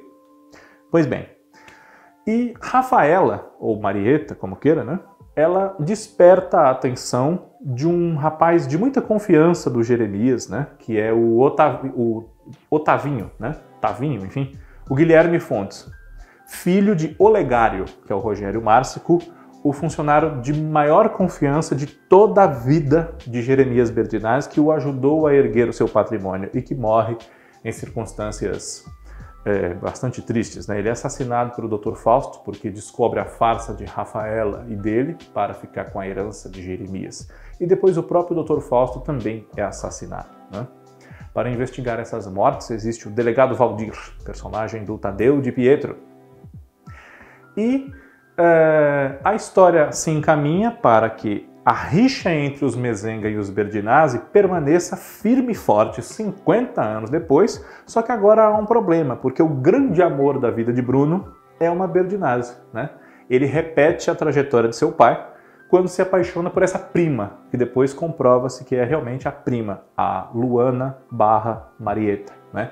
Pois 0.91 1.05
bem, 1.05 1.27
e 2.25 2.53
Rafaela, 2.61 3.51
ou 3.59 3.79
Marieta, 3.79 4.35
como 4.35 4.55
queira, 4.55 4.83
né? 4.83 4.99
Ela 5.35 5.75
desperta 5.79 6.59
a 6.59 6.71
atenção 6.71 7.47
de 7.61 7.87
um 7.87 8.15
rapaz 8.15 8.67
de 8.67 8.77
muita 8.77 9.01
confiança 9.01 9.69
do 9.69 9.81
Jeremias, 9.83 10.47
né? 10.47 10.67
Que 10.77 10.99
é 10.99 11.11
o, 11.11 11.39
Otav... 11.39 11.85
o 11.95 12.29
Otavinho, 12.69 13.31
né? 13.39 13.55
Tavinho, 13.81 14.25
enfim. 14.25 14.51
O 14.89 14.95
Guilherme 14.95 15.39
Fontes, 15.39 15.89
filho 16.47 16.95
de 16.95 17.15
Olegário, 17.17 17.85
que 18.05 18.11
é 18.11 18.15
o 18.15 18.19
Rogério 18.19 18.61
Márcico, 18.61 19.19
o 19.63 19.73
funcionário 19.73 20.41
de 20.41 20.53
maior 20.53 21.09
confiança 21.09 21.75
de 21.75 21.87
toda 21.87 22.43
a 22.43 22.47
vida 22.47 23.15
de 23.25 23.41
Jeremias 23.41 23.89
Berdinaz, 23.89 24.47
que 24.47 24.59
o 24.59 24.71
ajudou 24.71 25.27
a 25.27 25.33
erguer 25.33 25.67
o 25.67 25.73
seu 25.73 25.87
patrimônio 25.87 26.49
e 26.53 26.61
que 26.61 26.73
morre 26.73 27.17
em 27.63 27.71
circunstâncias 27.71 28.85
é, 29.45 29.73
bastante 29.73 30.21
tristes. 30.21 30.67
Né? 30.67 30.79
Ele 30.79 30.89
é 30.89 30.91
assassinado 30.91 31.55
pelo 31.55 31.67
Dr. 31.67 31.95
Fausto 31.95 32.39
porque 32.43 32.69
descobre 32.69 33.19
a 33.19 33.25
farsa 33.25 33.73
de 33.73 33.85
Rafaela 33.85 34.65
e 34.67 34.75
dele 34.75 35.17
para 35.33 35.53
ficar 35.53 35.85
com 35.85 35.99
a 35.99 36.07
herança 36.07 36.49
de 36.49 36.61
Jeremias. 36.61 37.29
E 37.59 37.65
depois 37.65 37.97
o 37.97 38.03
próprio 38.03 38.43
Dr. 38.43 38.59
Fausto 38.61 38.99
também 38.99 39.47
é 39.55 39.61
assassinado. 39.61 40.29
Né? 40.51 40.67
Para 41.33 41.49
investigar 41.49 41.99
essas 41.99 42.27
mortes 42.27 42.69
existe 42.71 43.07
o 43.07 43.11
delegado 43.11 43.55
Valdir, 43.55 43.93
personagem 44.23 44.83
do 44.83 44.97
Tadeu 44.97 45.41
de 45.41 45.51
Pietro. 45.51 45.97
E 47.55 47.91
é, 48.37 49.19
a 49.23 49.35
história 49.35 49.91
se 49.91 50.11
encaminha 50.11 50.71
para 50.71 51.09
que 51.09 51.48
a 51.69 51.71
rixa 51.71 52.31
entre 52.31 52.65
os 52.65 52.75
Mezenga 52.75 53.29
e 53.29 53.37
os 53.37 53.51
Berdinazzi 53.51 54.17
permaneça 54.33 54.97
firme 54.97 55.51
e 55.51 55.55
forte 55.55 56.01
50 56.01 56.81
anos 56.81 57.11
depois, 57.11 57.63
só 57.85 58.01
que 58.01 58.11
agora 58.11 58.45
há 58.45 58.57
um 58.57 58.65
problema, 58.65 59.15
porque 59.15 59.39
o 59.39 59.47
grande 59.47 60.01
amor 60.01 60.39
da 60.39 60.49
vida 60.49 60.73
de 60.73 60.81
Bruno 60.81 61.31
é 61.59 61.69
uma 61.69 61.87
Berdinazzi, 61.87 62.57
né? 62.73 62.89
Ele 63.29 63.45
repete 63.45 64.09
a 64.09 64.15
trajetória 64.15 64.67
de 64.67 64.75
seu 64.75 64.91
pai 64.91 65.23
quando 65.69 65.87
se 65.87 66.01
apaixona 66.01 66.49
por 66.49 66.63
essa 66.63 66.79
prima, 66.79 67.33
que 67.51 67.57
depois 67.57 67.93
comprova-se 67.93 68.65
que 68.65 68.75
é 68.75 68.83
realmente 68.83 69.27
a 69.27 69.31
prima, 69.31 69.83
a 69.95 70.27
Luana 70.33 70.97
barra 71.11 71.67
Marieta, 71.79 72.33
né? 72.51 72.71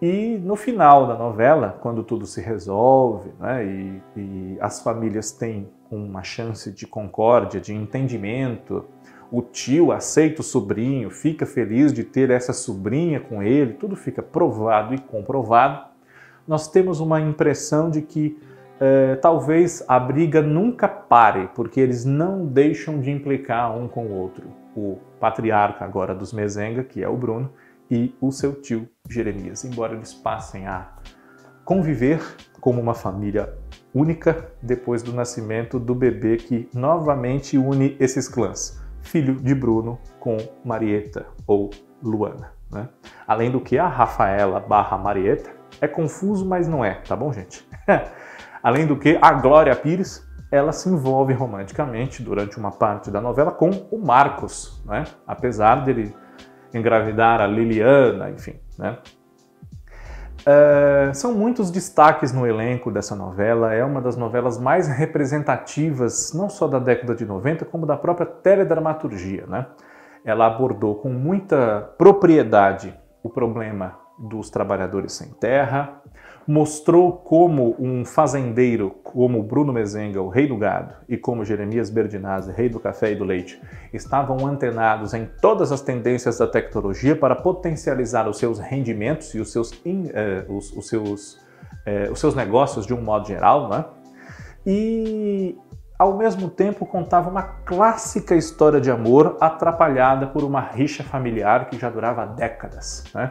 E 0.00 0.38
no 0.38 0.56
final 0.56 1.06
da 1.06 1.14
novela, 1.14 1.78
quando 1.80 2.02
tudo 2.02 2.24
se 2.24 2.40
resolve 2.40 3.30
né, 3.38 3.64
e, 3.64 4.02
e, 4.16 4.56
as 4.58 4.82
famílias 4.82 5.30
têm 5.30 5.68
uma 5.90 6.22
chance 6.22 6.72
de 6.72 6.86
concórdia, 6.86 7.60
de 7.60 7.74
entendimento, 7.74 8.86
o 9.30 9.42
tio 9.42 9.92
aceita 9.92 10.40
o 10.40 10.44
sobrinho, 10.44 11.10
fica 11.10 11.44
feliz 11.44 11.92
de 11.92 12.02
ter 12.02 12.30
essa 12.30 12.52
sobrinha 12.52 13.20
com 13.20 13.42
ele, 13.42 13.74
tudo 13.74 13.94
fica 13.94 14.22
provado 14.22 14.94
e 14.94 14.98
comprovado, 14.98 15.90
nós 16.48 16.66
temos 16.66 16.98
uma 16.98 17.20
impressão 17.20 17.90
de 17.90 18.00
que 18.00 18.38
eh, 18.80 19.16
talvez 19.16 19.84
a 19.86 20.00
briga 20.00 20.40
nunca 20.40 20.88
pare, 20.88 21.50
porque 21.54 21.78
eles 21.78 22.04
não 22.04 22.46
deixam 22.46 22.98
de 22.98 23.10
implicar 23.10 23.76
um 23.76 23.86
com 23.86 24.06
o 24.06 24.18
outro. 24.18 24.48
O 24.74 24.98
patriarca 25.20 25.84
agora 25.84 26.14
dos 26.14 26.32
Mezenga, 26.32 26.82
que 26.82 27.04
é 27.04 27.08
o 27.08 27.16
Bruno, 27.16 27.52
e 27.90 28.14
o 28.20 28.30
seu 28.30 28.54
tio 28.54 28.88
Jeremias, 29.08 29.64
embora 29.64 29.94
eles 29.94 30.14
passem 30.14 30.66
a 30.66 30.92
conviver 31.64 32.20
como 32.60 32.80
uma 32.80 32.94
família 32.94 33.52
única 33.94 34.50
depois 34.62 35.02
do 35.02 35.12
nascimento 35.12 35.78
do 35.78 35.94
bebê 35.94 36.36
que 36.36 36.68
novamente 36.74 37.58
une 37.58 37.96
esses 37.98 38.28
clãs, 38.28 38.80
filho 39.02 39.34
de 39.34 39.54
Bruno 39.54 39.98
com 40.18 40.36
Marieta 40.64 41.26
ou 41.46 41.70
Luana. 42.02 42.52
Né? 42.70 42.88
Além 43.26 43.50
do 43.50 43.60
que 43.60 43.78
a 43.78 43.88
Rafaela 43.88 44.60
barra 44.60 44.96
Marieta 44.96 45.50
é 45.80 45.88
confuso, 45.88 46.46
mas 46.46 46.68
não 46.68 46.84
é, 46.84 46.94
tá 46.94 47.16
bom, 47.16 47.32
gente? 47.32 47.66
Além 48.62 48.86
do 48.86 48.96
que 48.96 49.18
a 49.20 49.32
Glória 49.32 49.74
Pires 49.74 50.28
ela 50.52 50.72
se 50.72 50.88
envolve 50.88 51.32
romanticamente 51.32 52.22
durante 52.22 52.58
uma 52.58 52.72
parte 52.72 53.10
da 53.10 53.20
novela 53.20 53.52
com 53.52 53.70
o 53.90 53.98
Marcos, 53.98 54.82
né? 54.84 55.04
apesar 55.26 55.84
dele 55.84 56.14
engravidar 56.72 57.40
a 57.40 57.46
Liliana, 57.46 58.30
enfim. 58.30 58.54
Né? 58.78 58.98
É, 60.46 61.10
são 61.12 61.34
muitos 61.34 61.70
destaques 61.70 62.32
no 62.32 62.46
elenco 62.46 62.90
dessa 62.90 63.14
novela, 63.14 63.74
é 63.74 63.84
uma 63.84 64.00
das 64.00 64.16
novelas 64.16 64.58
mais 64.58 64.88
representativas, 64.88 66.32
não 66.32 66.48
só 66.48 66.66
da 66.66 66.78
década 66.78 67.14
de 67.14 67.26
90, 67.26 67.64
como 67.66 67.84
da 67.84 67.96
própria 67.96 68.26
teledramaturgia. 68.26 69.44
Né? 69.46 69.66
Ela 70.24 70.46
abordou 70.46 70.94
com 70.96 71.10
muita 71.10 71.92
propriedade 71.98 72.98
o 73.22 73.28
problema 73.28 73.98
dos 74.18 74.50
trabalhadores 74.50 75.12
sem 75.12 75.28
terra, 75.30 76.00
mostrou 76.50 77.12
como 77.12 77.76
um 77.78 78.04
fazendeiro 78.04 78.90
como 79.04 79.40
Bruno 79.40 79.72
Mezenga, 79.72 80.20
o 80.20 80.28
rei 80.28 80.48
do 80.48 80.56
gado, 80.56 80.94
e 81.08 81.16
como 81.16 81.44
Jeremias 81.44 81.90
Berdinazzi, 81.90 82.50
rei 82.50 82.68
do 82.68 82.80
café 82.80 83.12
e 83.12 83.14
do 83.14 83.22
leite, 83.22 83.62
estavam 83.92 84.44
antenados 84.44 85.14
em 85.14 85.28
todas 85.40 85.70
as 85.70 85.80
tendências 85.80 86.38
da 86.38 86.48
tecnologia 86.48 87.14
para 87.14 87.36
potencializar 87.36 88.28
os 88.28 88.36
seus 88.36 88.58
rendimentos 88.58 89.32
e 89.32 89.38
os 89.38 89.52
seus, 89.52 89.70
eh, 89.86 90.44
os, 90.48 90.72
os, 90.72 90.88
seus, 90.88 91.38
eh, 91.86 92.08
os 92.10 92.18
seus 92.18 92.34
negócios 92.34 92.84
de 92.84 92.92
um 92.92 93.00
modo 93.00 93.28
geral, 93.28 93.68
né? 93.68 93.84
e 94.66 95.56
ao 95.96 96.16
mesmo 96.16 96.50
tempo 96.50 96.84
contava 96.84 97.30
uma 97.30 97.42
clássica 97.42 98.34
história 98.34 98.80
de 98.80 98.90
amor 98.90 99.36
atrapalhada 99.40 100.26
por 100.26 100.42
uma 100.42 100.60
rixa 100.60 101.04
familiar 101.04 101.70
que 101.70 101.78
já 101.78 101.88
durava 101.88 102.26
décadas. 102.26 103.04
Né? 103.14 103.30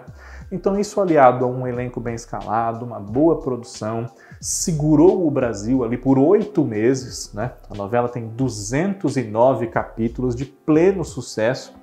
Então, 0.52 0.80
isso 0.80 1.00
aliado 1.00 1.46
a 1.46 1.48
um 1.48 1.68
elenco 1.68 2.00
bem 2.00 2.16
escalado, 2.16 2.84
uma 2.84 3.00
boa 3.00 3.40
produção, 3.40 4.10
segurou 4.42 5.28
o 5.28 5.32
Brasil 5.32 5.84
ali 5.84 5.98
por 5.98 6.18
oito 6.18 6.66
meses. 6.66 7.32
Né? 7.34 7.52
A 7.70 7.76
novela 7.76 8.10
tem 8.10 8.28
209 8.28 9.68
capítulos 9.68 10.36
de 10.36 10.46
pleno 10.46 11.04
sucesso. 11.06 11.74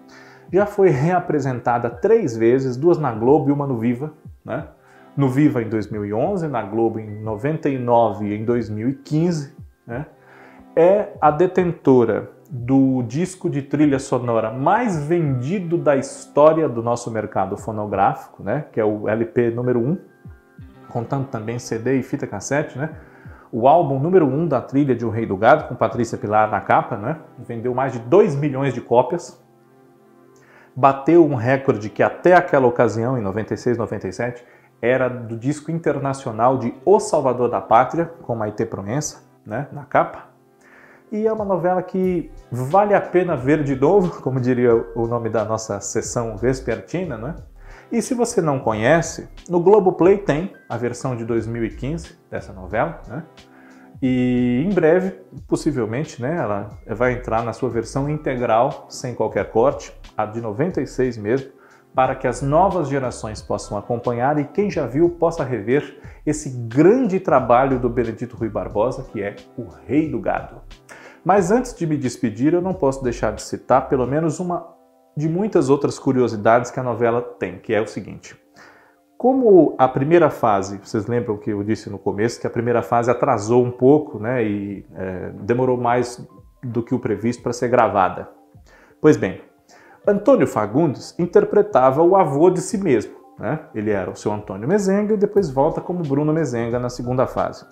Já 0.52 0.66
foi 0.66 0.90
reapresentada 0.90 1.88
três 1.88 2.36
vezes, 2.36 2.76
duas 2.76 2.98
na 2.98 3.12
Globo 3.12 3.50
e 3.50 3.52
uma 3.52 3.66
no 3.66 3.78
Viva. 3.78 4.12
Né? 4.44 4.66
No 5.16 5.28
Viva 5.28 5.62
em 5.62 5.68
2011, 5.68 6.48
na 6.48 6.62
Globo 6.62 6.98
em 6.98 7.22
99 7.22 8.26
e 8.26 8.34
em 8.34 8.44
2015. 8.44 9.54
Né? 9.86 10.06
É 10.74 11.12
a 11.20 11.30
detentora 11.30 12.35
do 12.50 13.02
disco 13.02 13.50
de 13.50 13.62
trilha 13.62 13.98
sonora 13.98 14.50
mais 14.50 14.96
vendido 15.04 15.76
da 15.76 15.96
história 15.96 16.68
do 16.68 16.82
nosso 16.82 17.10
mercado 17.10 17.56
fonográfico, 17.56 18.42
né? 18.42 18.66
que 18.72 18.80
é 18.80 18.84
o 18.84 19.08
LP 19.08 19.50
número 19.50 19.80
1, 19.80 19.98
contando 20.88 21.26
também 21.28 21.58
CD 21.58 21.98
e 21.98 22.02
fita 22.02 22.26
cassete, 22.26 22.78
né? 22.78 22.90
O 23.52 23.68
álbum 23.68 23.98
número 23.98 24.26
1 24.26 24.48
da 24.48 24.60
trilha 24.60 24.94
de 24.94 25.04
O 25.04 25.10
Rei 25.10 25.24
do 25.24 25.36
Gado, 25.36 25.68
com 25.68 25.74
Patrícia 25.74 26.18
Pilar 26.18 26.50
na 26.50 26.60
capa, 26.60 26.96
né? 26.96 27.16
Vendeu 27.38 27.74
mais 27.74 27.92
de 27.92 27.98
2 28.00 28.34
milhões 28.34 28.74
de 28.74 28.80
cópias. 28.80 29.42
Bateu 30.74 31.24
um 31.24 31.34
recorde 31.34 31.88
que 31.88 32.02
até 32.02 32.34
aquela 32.34 32.66
ocasião, 32.66 33.16
em 33.16 33.22
96, 33.22 33.78
97, 33.78 34.44
era 34.82 35.08
do 35.08 35.36
disco 35.36 35.70
internacional 35.70 36.58
de 36.58 36.74
O 36.84 36.98
Salvador 36.98 37.48
da 37.48 37.60
Pátria, 37.60 38.06
com 38.22 38.34
Maite 38.34 38.66
Proença, 38.66 39.22
né? 39.44 39.68
Na 39.72 39.84
capa. 39.84 40.35
E 41.10 41.26
é 41.26 41.32
uma 41.32 41.44
novela 41.44 41.82
que 41.82 42.30
vale 42.50 42.92
a 42.94 43.00
pena 43.00 43.36
ver 43.36 43.62
de 43.62 43.76
novo, 43.76 44.20
como 44.22 44.40
diria 44.40 44.74
o 44.94 45.06
nome 45.06 45.28
da 45.28 45.44
nossa 45.44 45.80
sessão 45.80 46.36
vespertina, 46.36 47.16
né? 47.16 47.34
E 47.90 48.02
se 48.02 48.14
você 48.14 48.42
não 48.42 48.58
conhece, 48.58 49.28
no 49.48 49.60
Globoplay 49.60 50.18
tem 50.18 50.52
a 50.68 50.76
versão 50.76 51.14
de 51.14 51.24
2015 51.24 52.18
dessa 52.28 52.52
novela, 52.52 53.00
né? 53.06 53.22
E 54.02 54.64
em 54.66 54.74
breve, 54.74 55.12
possivelmente, 55.46 56.20
né, 56.20 56.36
ela 56.36 56.78
vai 56.86 57.14
entrar 57.14 57.42
na 57.42 57.52
sua 57.52 57.70
versão 57.70 58.10
integral, 58.10 58.86
sem 58.90 59.14
qualquer 59.14 59.50
corte, 59.50 59.92
a 60.16 60.26
de 60.26 60.40
96 60.40 61.16
mesmo, 61.16 61.50
para 61.94 62.14
que 62.14 62.26
as 62.26 62.42
novas 62.42 62.88
gerações 62.88 63.40
possam 63.40 63.78
acompanhar 63.78 64.38
e 64.38 64.44
quem 64.44 64.70
já 64.70 64.86
viu 64.86 65.08
possa 65.08 65.42
rever 65.42 65.98
esse 66.26 66.50
grande 66.50 67.18
trabalho 67.18 67.78
do 67.78 67.88
Benedito 67.88 68.36
Rui 68.36 68.50
Barbosa, 68.50 69.02
que 69.04 69.22
é 69.22 69.36
O 69.56 69.66
Rei 69.86 70.10
do 70.10 70.20
Gado. 70.20 70.60
Mas 71.26 71.50
antes 71.50 71.74
de 71.74 71.84
me 71.88 71.96
despedir, 71.96 72.54
eu 72.54 72.62
não 72.62 72.72
posso 72.72 73.02
deixar 73.02 73.32
de 73.32 73.42
citar 73.42 73.88
pelo 73.88 74.06
menos 74.06 74.38
uma 74.38 74.64
de 75.16 75.28
muitas 75.28 75.68
outras 75.68 75.98
curiosidades 75.98 76.70
que 76.70 76.78
a 76.78 76.84
novela 76.84 77.20
tem, 77.20 77.58
que 77.58 77.74
é 77.74 77.80
o 77.80 77.86
seguinte. 77.88 78.40
Como 79.18 79.74
a 79.76 79.88
primeira 79.88 80.30
fase, 80.30 80.78
vocês 80.78 81.08
lembram 81.08 81.36
que 81.36 81.50
eu 81.50 81.64
disse 81.64 81.90
no 81.90 81.98
começo 81.98 82.40
que 82.40 82.46
a 82.46 82.50
primeira 82.50 82.80
fase 82.80 83.10
atrasou 83.10 83.64
um 83.64 83.72
pouco 83.72 84.20
né, 84.20 84.44
e 84.44 84.86
é, 84.94 85.30
demorou 85.40 85.76
mais 85.76 86.24
do 86.62 86.80
que 86.80 86.94
o 86.94 87.00
previsto 87.00 87.42
para 87.42 87.52
ser 87.52 87.66
gravada. 87.70 88.28
Pois 89.00 89.16
bem, 89.16 89.40
Antônio 90.06 90.46
Fagundes 90.46 91.12
interpretava 91.18 92.04
o 92.04 92.14
avô 92.14 92.50
de 92.50 92.60
si 92.60 92.78
mesmo. 92.78 93.16
Né? 93.36 93.58
Ele 93.74 93.90
era 93.90 94.12
o 94.12 94.14
seu 94.14 94.32
Antônio 94.32 94.68
Mezenga 94.68 95.14
e 95.14 95.16
depois 95.16 95.50
volta 95.50 95.80
como 95.80 96.04
Bruno 96.04 96.32
Mezenga 96.32 96.78
na 96.78 96.88
segunda 96.88 97.26
fase. 97.26 97.66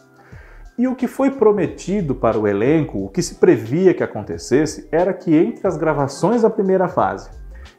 E 0.76 0.88
o 0.88 0.96
que 0.96 1.06
foi 1.06 1.30
prometido 1.30 2.14
para 2.16 2.38
o 2.38 2.48
elenco, 2.48 3.04
o 3.04 3.08
que 3.08 3.22
se 3.22 3.36
previa 3.36 3.94
que 3.94 4.02
acontecesse, 4.02 4.88
era 4.90 5.12
que 5.12 5.34
entre 5.34 5.66
as 5.66 5.76
gravações 5.76 6.42
da 6.42 6.50
primeira 6.50 6.88
fase 6.88 7.30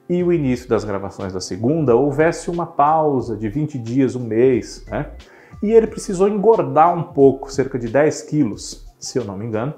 e 0.10 0.24
o 0.24 0.32
início 0.32 0.70
das 0.70 0.86
gravações 0.86 1.34
da 1.34 1.42
segunda 1.42 1.96
houvesse 1.96 2.50
uma 2.50 2.66
pausa 2.66 3.36
de 3.36 3.50
20 3.50 3.78
dias, 3.80 4.16
um 4.16 4.24
mês, 4.24 4.86
né? 4.88 5.12
e 5.62 5.72
ele 5.72 5.88
precisou 5.88 6.30
engordar 6.30 6.96
um 6.96 7.04
pouco, 7.04 7.52
cerca 7.52 7.78
de 7.78 7.88
10 7.88 8.22
quilos, 8.24 8.86
se 9.00 9.18
eu 9.18 9.26
não 9.26 9.38
me 9.38 9.46
engano, 9.46 9.74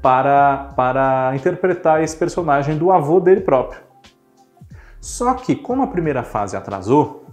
para, 0.00 0.72
para 0.76 1.32
interpretar 1.34 2.02
esse 2.02 2.16
personagem 2.16 2.78
do 2.78 2.92
avô 2.92 3.18
dele 3.18 3.40
próprio. 3.40 3.80
Só 5.00 5.34
que, 5.34 5.56
como 5.56 5.82
a 5.82 5.86
primeira 5.86 6.22
fase 6.22 6.56
atrasou, 6.56 7.25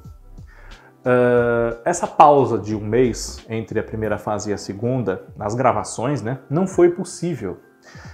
uh, 1.05 1.79
essa 1.85 2.07
pausa 2.07 2.57
de 2.57 2.75
um 2.75 2.81
mês 2.81 3.45
entre 3.49 3.79
a 3.79 3.83
primeira 3.83 4.17
fase 4.17 4.51
e 4.51 4.53
a 4.53 4.57
segunda, 4.57 5.25
nas 5.37 5.55
gravações, 5.55 6.21
né, 6.21 6.39
não 6.49 6.65
foi 6.65 6.89
possível. 6.89 7.57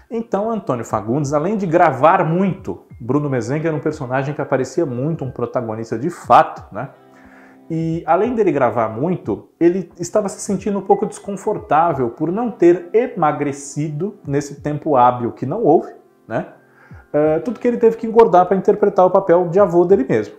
Então, 0.09 0.49
Antônio 0.49 0.83
Fagundes, 0.83 1.33
além 1.33 1.55
de 1.55 1.67
gravar 1.67 2.25
muito, 2.25 2.85
Bruno 2.99 3.29
Mezenga 3.29 3.67
era 3.67 3.77
um 3.77 3.79
personagem 3.79 4.33
que 4.33 4.41
aparecia 4.41 4.85
muito, 4.85 5.23
um 5.23 5.31
protagonista 5.31 5.97
de 5.97 6.09
fato, 6.09 6.73
né? 6.73 6.89
E 7.69 8.03
além 8.07 8.33
dele 8.33 8.51
gravar 8.51 8.89
muito, 8.89 9.49
ele 9.59 9.91
estava 9.99 10.27
se 10.27 10.41
sentindo 10.41 10.79
um 10.79 10.81
pouco 10.81 11.05
desconfortável 11.05 12.09
por 12.09 12.31
não 12.31 12.49
ter 12.49 12.89
emagrecido 12.91 14.17
nesse 14.25 14.61
tempo 14.61 14.95
hábil 14.95 15.31
que 15.33 15.45
não 15.45 15.63
houve, 15.63 15.93
né? 16.27 16.47
Uh, 17.13 17.41
tudo 17.43 17.59
que 17.59 17.67
ele 17.67 17.77
teve 17.77 17.95
que 17.95 18.07
engordar 18.07 18.47
para 18.47 18.57
interpretar 18.57 19.05
o 19.05 19.11
papel 19.11 19.47
de 19.49 19.59
avô 19.59 19.85
dele 19.85 20.03
mesmo. 20.09 20.35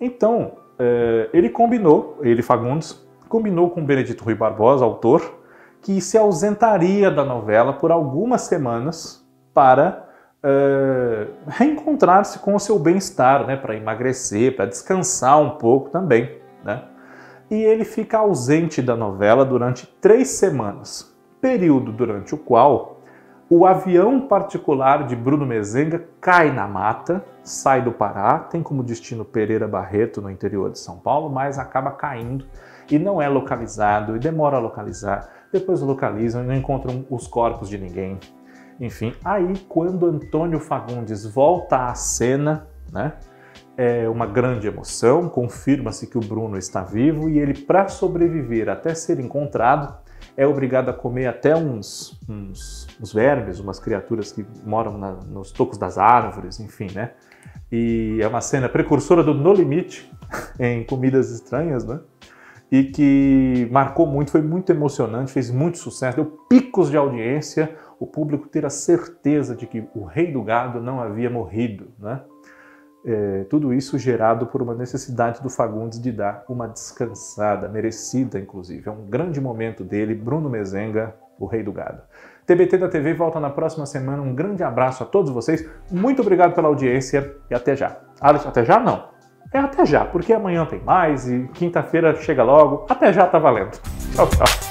Então, 0.00 0.52
uh, 0.78 1.28
ele 1.32 1.48
combinou, 1.48 2.18
ele 2.22 2.42
Fagundes, 2.42 3.04
combinou 3.28 3.70
com 3.70 3.84
Benedito 3.84 4.24
Rui 4.24 4.34
Barbosa, 4.34 4.84
autor, 4.84 5.40
que 5.82 6.00
se 6.00 6.16
ausentaria 6.16 7.10
da 7.10 7.24
novela 7.24 7.72
por 7.72 7.92
algumas 7.92 8.42
semanas 8.42 9.24
para 9.54 10.06
uh, 10.42 11.32
reencontrar-se 11.46 12.38
com 12.38 12.54
o 12.54 12.60
seu 12.60 12.78
bem-estar, 12.78 13.46
né, 13.46 13.56
para 13.56 13.76
emagrecer, 13.76 14.56
para 14.56 14.66
descansar 14.66 15.40
um 15.40 15.50
pouco 15.50 15.90
também. 15.90 16.38
Né? 16.64 16.82
E 17.50 17.54
ele 17.54 17.84
fica 17.84 18.18
ausente 18.18 18.82
da 18.82 18.96
novela 18.96 19.44
durante 19.44 19.86
três 20.00 20.28
semanas, 20.30 21.14
período 21.40 21.92
durante 21.92 22.34
o 22.34 22.38
qual 22.38 22.95
o 23.48 23.64
avião 23.64 24.20
particular 24.20 25.06
de 25.06 25.14
Bruno 25.14 25.46
Mezenga 25.46 26.04
cai 26.20 26.50
na 26.50 26.66
mata, 26.66 27.24
sai 27.44 27.80
do 27.80 27.92
Pará, 27.92 28.40
tem 28.40 28.60
como 28.60 28.82
destino 28.82 29.24
Pereira 29.24 29.68
Barreto, 29.68 30.20
no 30.20 30.28
interior 30.28 30.70
de 30.70 30.80
São 30.80 30.98
Paulo, 30.98 31.30
mas 31.30 31.56
acaba 31.56 31.92
caindo 31.92 32.44
e 32.90 32.98
não 32.98 33.22
é 33.22 33.28
localizado 33.28 34.16
e 34.16 34.18
demora 34.18 34.56
a 34.56 34.60
localizar. 34.60 35.28
Depois 35.52 35.80
localizam 35.80 36.42
e 36.42 36.46
não 36.46 36.54
encontram 36.54 37.06
os 37.08 37.28
corpos 37.28 37.68
de 37.68 37.78
ninguém. 37.78 38.18
Enfim, 38.80 39.14
aí 39.24 39.56
quando 39.68 40.06
Antônio 40.06 40.58
Fagundes 40.58 41.24
volta 41.24 41.86
à 41.86 41.94
cena, 41.94 42.66
né? 42.92 43.12
É 43.78 44.08
uma 44.08 44.26
grande 44.26 44.66
emoção, 44.66 45.28
confirma-se 45.28 46.06
que 46.06 46.16
o 46.16 46.20
Bruno 46.20 46.56
está 46.56 46.82
vivo 46.82 47.28
e 47.28 47.38
ele, 47.38 47.52
para 47.52 47.88
sobreviver 47.88 48.70
até 48.70 48.94
ser 48.94 49.20
encontrado, 49.20 49.94
é 50.36 50.46
obrigado 50.46 50.90
a 50.90 50.92
comer 50.92 51.26
até 51.26 51.56
uns, 51.56 52.20
uns, 52.28 52.86
uns 53.00 53.12
vermes, 53.12 53.58
umas 53.58 53.80
criaturas 53.80 54.30
que 54.32 54.44
moram 54.64 54.98
na, 54.98 55.12
nos 55.12 55.50
tocos 55.50 55.78
das 55.78 55.96
árvores, 55.96 56.60
enfim, 56.60 56.88
né? 56.94 57.12
E 57.72 58.18
é 58.20 58.28
uma 58.28 58.40
cena 58.40 58.68
precursora 58.68 59.24
do 59.24 59.32
No 59.32 59.52
Limite 59.52 60.10
em 60.60 60.84
Comidas 60.84 61.30
Estranhas, 61.30 61.84
né? 61.84 62.00
E 62.70 62.84
que 62.84 63.68
marcou 63.70 64.06
muito, 64.06 64.30
foi 64.30 64.42
muito 64.42 64.70
emocionante, 64.70 65.32
fez 65.32 65.50
muito 65.50 65.78
sucesso, 65.78 66.16
deu 66.16 66.26
picos 66.48 66.90
de 66.90 66.96
audiência, 66.96 67.74
o 67.98 68.06
público 68.06 68.48
ter 68.48 68.66
a 68.66 68.70
certeza 68.70 69.56
de 69.56 69.66
que 69.66 69.84
o 69.94 70.04
rei 70.04 70.32
do 70.32 70.42
gado 70.42 70.80
não 70.80 71.00
havia 71.00 71.30
morrido, 71.30 71.88
né? 71.98 72.20
É, 73.08 73.44
tudo 73.44 73.72
isso 73.72 73.96
gerado 73.98 74.46
por 74.46 74.60
uma 74.60 74.74
necessidade 74.74 75.40
do 75.40 75.48
Fagundes 75.48 76.00
de 76.00 76.10
dar 76.10 76.44
uma 76.48 76.66
descansada, 76.66 77.68
merecida 77.68 78.36
inclusive. 78.36 78.88
É 78.88 78.90
um 78.90 79.06
grande 79.06 79.40
momento 79.40 79.84
dele, 79.84 80.12
Bruno 80.12 80.50
Mezenga, 80.50 81.14
o 81.38 81.46
rei 81.46 81.62
do 81.62 81.70
gado. 81.70 82.02
TBT 82.46 82.78
da 82.78 82.88
TV 82.88 83.14
volta 83.14 83.38
na 83.38 83.50
próxima 83.50 83.86
semana. 83.86 84.22
Um 84.22 84.34
grande 84.34 84.64
abraço 84.64 85.04
a 85.04 85.06
todos 85.06 85.30
vocês. 85.30 85.68
Muito 85.90 86.20
obrigado 86.22 86.54
pela 86.54 86.68
audiência 86.68 87.34
e 87.48 87.54
até 87.54 87.76
já. 87.76 87.96
Alex, 88.20 88.44
até 88.44 88.64
já 88.64 88.80
não. 88.80 89.08
É 89.52 89.58
até 89.58 89.86
já, 89.86 90.04
porque 90.04 90.32
amanhã 90.32 90.66
tem 90.66 90.82
mais 90.82 91.28
e 91.28 91.48
quinta-feira 91.54 92.14
chega 92.16 92.42
logo. 92.42 92.86
Até 92.88 93.12
já 93.12 93.26
tá 93.26 93.38
valendo. 93.38 93.78
Tchau, 94.14 94.28
tchau. 94.28 94.65